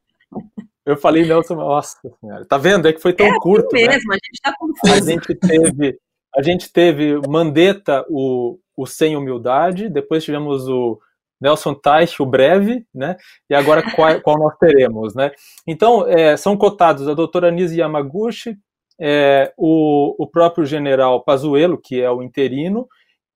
[0.87, 2.45] Eu falei Nelson, nossa senhora.
[2.45, 2.87] Tá vendo?
[2.87, 3.75] É que foi tão é assim curto.
[3.75, 3.89] Né?
[3.89, 4.19] mesmo, né?
[4.21, 4.93] a gente tá confuso.
[4.93, 5.99] A gente teve,
[6.37, 10.99] a gente teve Mandetta, o, o sem humildade, depois tivemos o
[11.41, 13.17] Nelson Teich, o breve, né?
[13.49, 15.31] E agora qual, qual nós teremos, né?
[15.67, 18.57] Então, é, são cotados a doutora Nise Yamaguchi,
[19.01, 22.89] é, o, o próprio general Pazuello, que é o interino,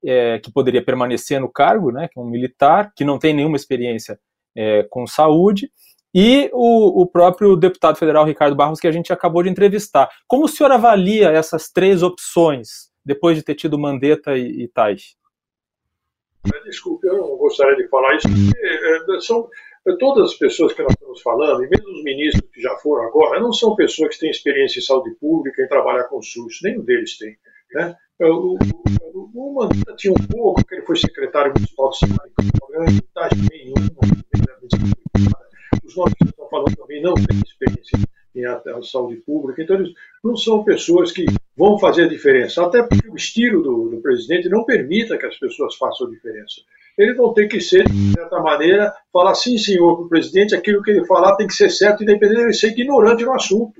[0.04, 2.08] é, que poderia permanecer no cargo, né?
[2.08, 4.18] Que é um militar, que não tem nenhuma experiência
[4.56, 5.70] é, com saúde,
[6.14, 10.08] e o, o, próprio deputado federal Ricardo Barros, que a gente acabou de entrevistar.
[10.26, 15.17] Como o senhor avalia essas três opções, depois de ter tido Mandetta e, e Teich?
[16.64, 19.48] Desculpe, eu não gostaria de falar isso, porque é, são
[19.86, 23.04] é, todas as pessoas que nós estamos falando, e mesmo os ministros que já foram
[23.04, 26.84] agora, não são pessoas que têm experiência em saúde pública, em trabalhar com SUS, nenhum
[26.84, 27.36] deles tem.
[27.72, 27.96] Né?
[28.20, 28.58] É, o,
[29.14, 33.00] o, o Mandetta tinha um pouco, que ele foi secretário municipal de saúde, não tem
[33.00, 33.98] vantagem nenhuma,
[35.84, 37.98] os nomes que estão falando também não têm experiência
[38.34, 39.92] em saúde pública, então eles
[40.22, 41.24] não são pessoas que
[41.58, 45.74] vão fazer diferença, até porque o estilo do, do presidente não permita que as pessoas
[45.74, 46.60] façam diferença.
[46.96, 50.82] Eles vão ter que ser, de certa maneira, falar sim, senhor, para o presidente, aquilo
[50.82, 53.72] que ele falar tem que ser certo, independente de ele ser ignorante no assunto.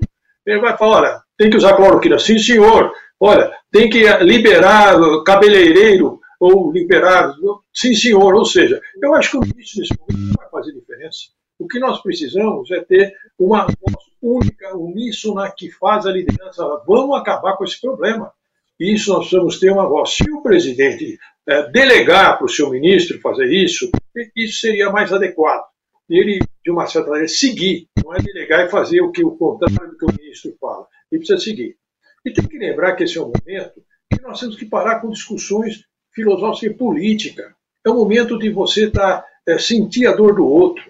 [0.45, 6.19] Ele vai falar, olha, tem que usar cloroquina, sim, senhor, olha, tem que liberar cabeleireiro,
[6.39, 7.33] ou liberar,
[7.73, 11.19] sim, senhor, ou seja, eu acho que o ministro nesse momento não vai fazer diferença.
[11.57, 16.63] O que nós precisamos é ter uma voz única, uníssona, que faz a liderança.
[16.87, 18.31] Vamos acabar com esse problema.
[18.79, 20.11] Isso nós precisamos ter uma voz.
[20.11, 21.17] Se o presidente
[21.47, 23.89] é, delegar para o seu ministro fazer isso,
[24.35, 25.63] isso seria mais adequado.
[26.09, 29.91] Ele, de uma certa maneira, seguir, não é delegar e fazer o que o contrário
[29.91, 30.87] do que o ministro fala.
[31.11, 31.77] Ele precisa seguir.
[32.25, 33.81] E tem que lembrar que esse é um momento
[34.11, 37.51] que nós temos que parar com discussões filosóficas e políticas.
[37.85, 40.83] É o momento de você tá, é, sentir a dor do outro,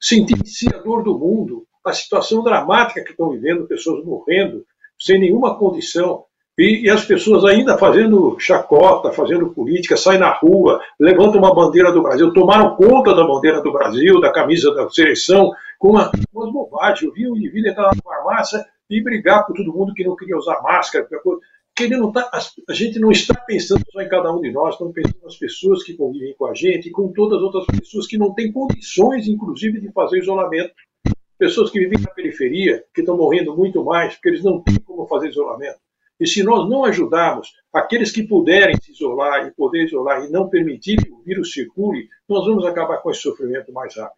[0.00, 0.36] sentir
[0.74, 4.64] a dor do mundo, a situação dramática que estão vivendo, pessoas morrendo
[4.98, 6.24] sem nenhuma condição,
[6.58, 11.92] e, e, as pessoas ainda fazendo chacota, fazendo política, saem na rua, levantam uma bandeira
[11.92, 16.50] do Brasil, tomaram conta da bandeira do Brasil, da camisa da seleção, com uma, umas
[16.50, 17.02] bobagens.
[17.02, 20.36] Eu vi o indivíduo entrar na farmácia e brigar com todo mundo que não queria
[20.36, 21.06] usar máscara.
[21.74, 24.74] Que ele não tá, a gente não está pensando só em cada um de nós,
[24.74, 28.06] estamos pensando nas pessoas que convivem com a gente e com todas as outras pessoas
[28.06, 30.72] que não têm condições, inclusive, de fazer isolamento.
[31.38, 35.06] Pessoas que vivem na periferia, que estão morrendo muito mais, porque eles não têm como
[35.06, 35.78] fazer isolamento.
[36.18, 40.48] E se nós não ajudarmos aqueles que puderem se isolar e poder isolar e não
[40.48, 44.16] permitir que o vírus circule, nós vamos acabar com esse sofrimento mais rápido.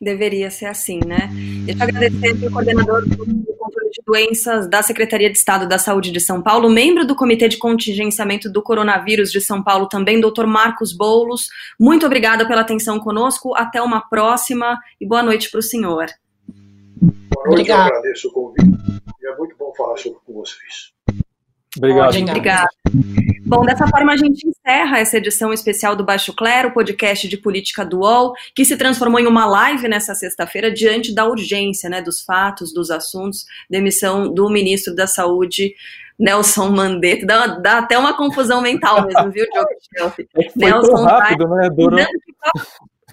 [0.00, 1.28] Deveria ser assim, né?
[1.66, 6.10] Deixa eu agradecer ao coordenador do controle de doenças da Secretaria de Estado da Saúde
[6.10, 10.46] de São Paulo, membro do Comitê de Contingenciamento do Coronavírus de São Paulo também, doutor
[10.46, 11.48] Marcos Boulos.
[11.78, 13.54] Muito obrigada pela atenção conosco.
[13.54, 16.06] Até uma próxima e boa noite para o senhor.
[17.50, 17.90] Noite, Obrigada.
[17.90, 18.66] eu agradeço o convite.
[19.20, 20.92] E é muito bom falar sobre com vocês.
[21.76, 22.16] Obrigado.
[22.16, 22.68] Obrigada.
[23.46, 27.84] Bom, dessa forma a gente encerra essa edição especial do Baixo Clero, podcast de política
[27.84, 32.22] do UOL, que se transformou em uma live nessa sexta-feira diante da urgência, né, dos
[32.22, 35.74] fatos, dos assuntos, demissão do ministro da Saúde,
[36.18, 37.26] Nelson Mandetta.
[37.26, 41.70] Dá, dá até uma confusão mental mesmo, viu, Diogo É foi Nelson tão rápido, né?
[41.70, 41.98] Durou...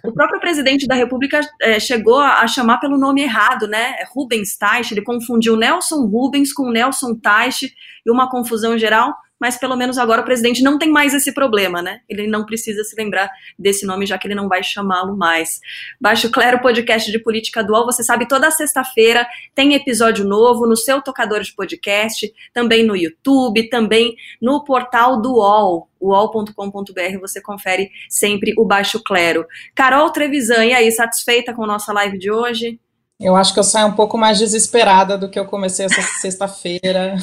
[0.03, 3.95] O próprio presidente da República é, chegou a, chamar pelo nome errado, né?
[3.99, 7.74] É Rubens Teich, ele confundiu Nelson Rubens com Nelson Teich
[8.06, 11.81] e uma confusão geral mas pelo menos agora o presidente não tem mais esse problema,
[11.81, 12.01] né?
[12.09, 15.59] Ele não precisa se lembrar desse nome, já que ele não vai chamá-lo mais.
[15.99, 21.01] Baixo Clero, podcast de política dual, você sabe, toda sexta-feira tem episódio novo no seu
[21.01, 28.53] tocador de podcast, também no YouTube, também no portal do UOL, uol.com.br, você confere sempre
[28.57, 29.45] o Baixo Clero.
[29.76, 32.80] Carol Trevisan, e aí, satisfeita com a nossa live de hoje?
[33.19, 37.15] Eu acho que eu saio um pouco mais desesperada do que eu comecei essa sexta-feira.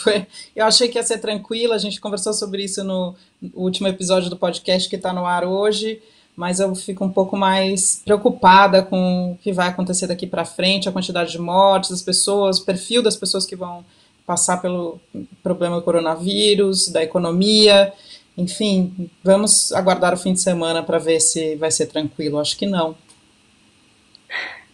[0.56, 3.14] eu achei que ia ser tranquila, a gente conversou sobre isso no
[3.52, 6.00] último episódio do podcast que está no ar hoje,
[6.34, 10.88] mas eu fico um pouco mais preocupada com o que vai acontecer daqui para frente,
[10.88, 13.84] a quantidade de mortes, das pessoas, o perfil das pessoas que vão
[14.24, 14.98] passar pelo
[15.42, 17.92] problema do coronavírus, da economia.
[18.38, 22.38] Enfim, vamos aguardar o fim de semana para ver se vai ser tranquilo.
[22.38, 22.96] Acho que não.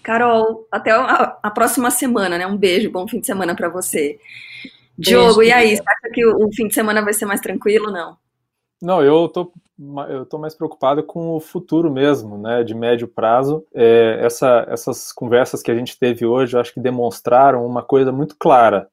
[0.09, 2.47] Carol, até a, a, próxima semana, né?
[2.47, 4.19] Um beijo, bom fim de semana para você.
[4.97, 7.93] Diogo, e aí, você acha que o, o, fim de semana vai ser mais tranquilo,
[7.93, 8.17] não?
[8.81, 9.53] Não, eu tô,
[10.09, 13.67] eu tô mais preocupado com o futuro mesmo, né, de médio prazo.
[13.75, 18.11] É, essa, essas conversas que a gente teve hoje, eu acho que demonstraram uma coisa
[18.11, 18.89] muito clara.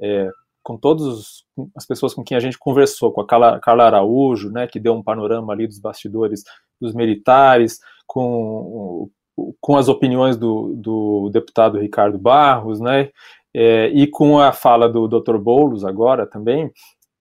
[0.00, 0.28] É,
[0.64, 1.44] com todas
[1.76, 4.94] as pessoas com quem a gente conversou, com a Carla, Carla Araújo, né, que deu
[4.94, 6.42] um panorama ali dos bastidores
[6.80, 9.08] dos militares, com
[9.60, 13.10] com as opiniões do, do deputado Ricardo Barros, né,
[13.54, 15.36] é, e com a fala do Dr.
[15.38, 16.70] Boulos agora também,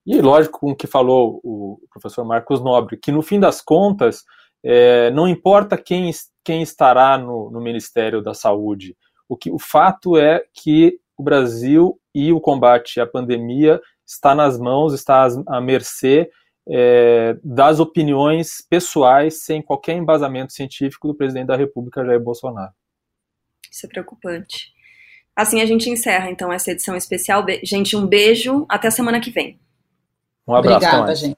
[0.06, 4.24] e lógico com o que falou o professor Marcos Nobre, que no fim das contas,
[4.64, 6.12] é, não importa quem,
[6.44, 8.96] quem estará no, no Ministério da Saúde,
[9.28, 14.60] o, que, o fato é que o Brasil e o combate à pandemia está nas
[14.60, 16.30] mãos, está à mercê
[16.68, 22.72] é, das opiniões pessoais sem qualquer embasamento científico do presidente da República, Jair Bolsonaro.
[23.72, 24.74] Isso é preocupante.
[25.36, 27.44] Assim a gente encerra então essa edição especial.
[27.44, 29.60] Be gente, um beijo, até a semana que vem.
[30.48, 30.86] Um abraço.
[30.86, 31.36] Obrigada, gente.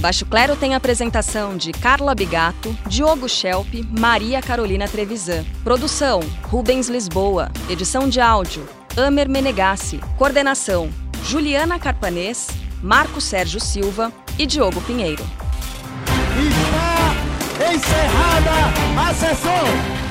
[0.00, 3.68] Baixo Clero tem a apresentação de Carla Bigato, Diogo Schelp,
[3.98, 5.44] Maria Carolina Trevisan.
[5.64, 7.50] Produção: Rubens Lisboa.
[7.70, 8.66] Edição de áudio:
[8.96, 10.00] Amer Menegassi.
[10.18, 10.90] Coordenação:
[11.22, 15.24] Juliana Carpanês Marco Sérgio Silva e Diogo Pinheiro.
[16.38, 18.52] Está encerrada
[18.96, 20.05] a sessão!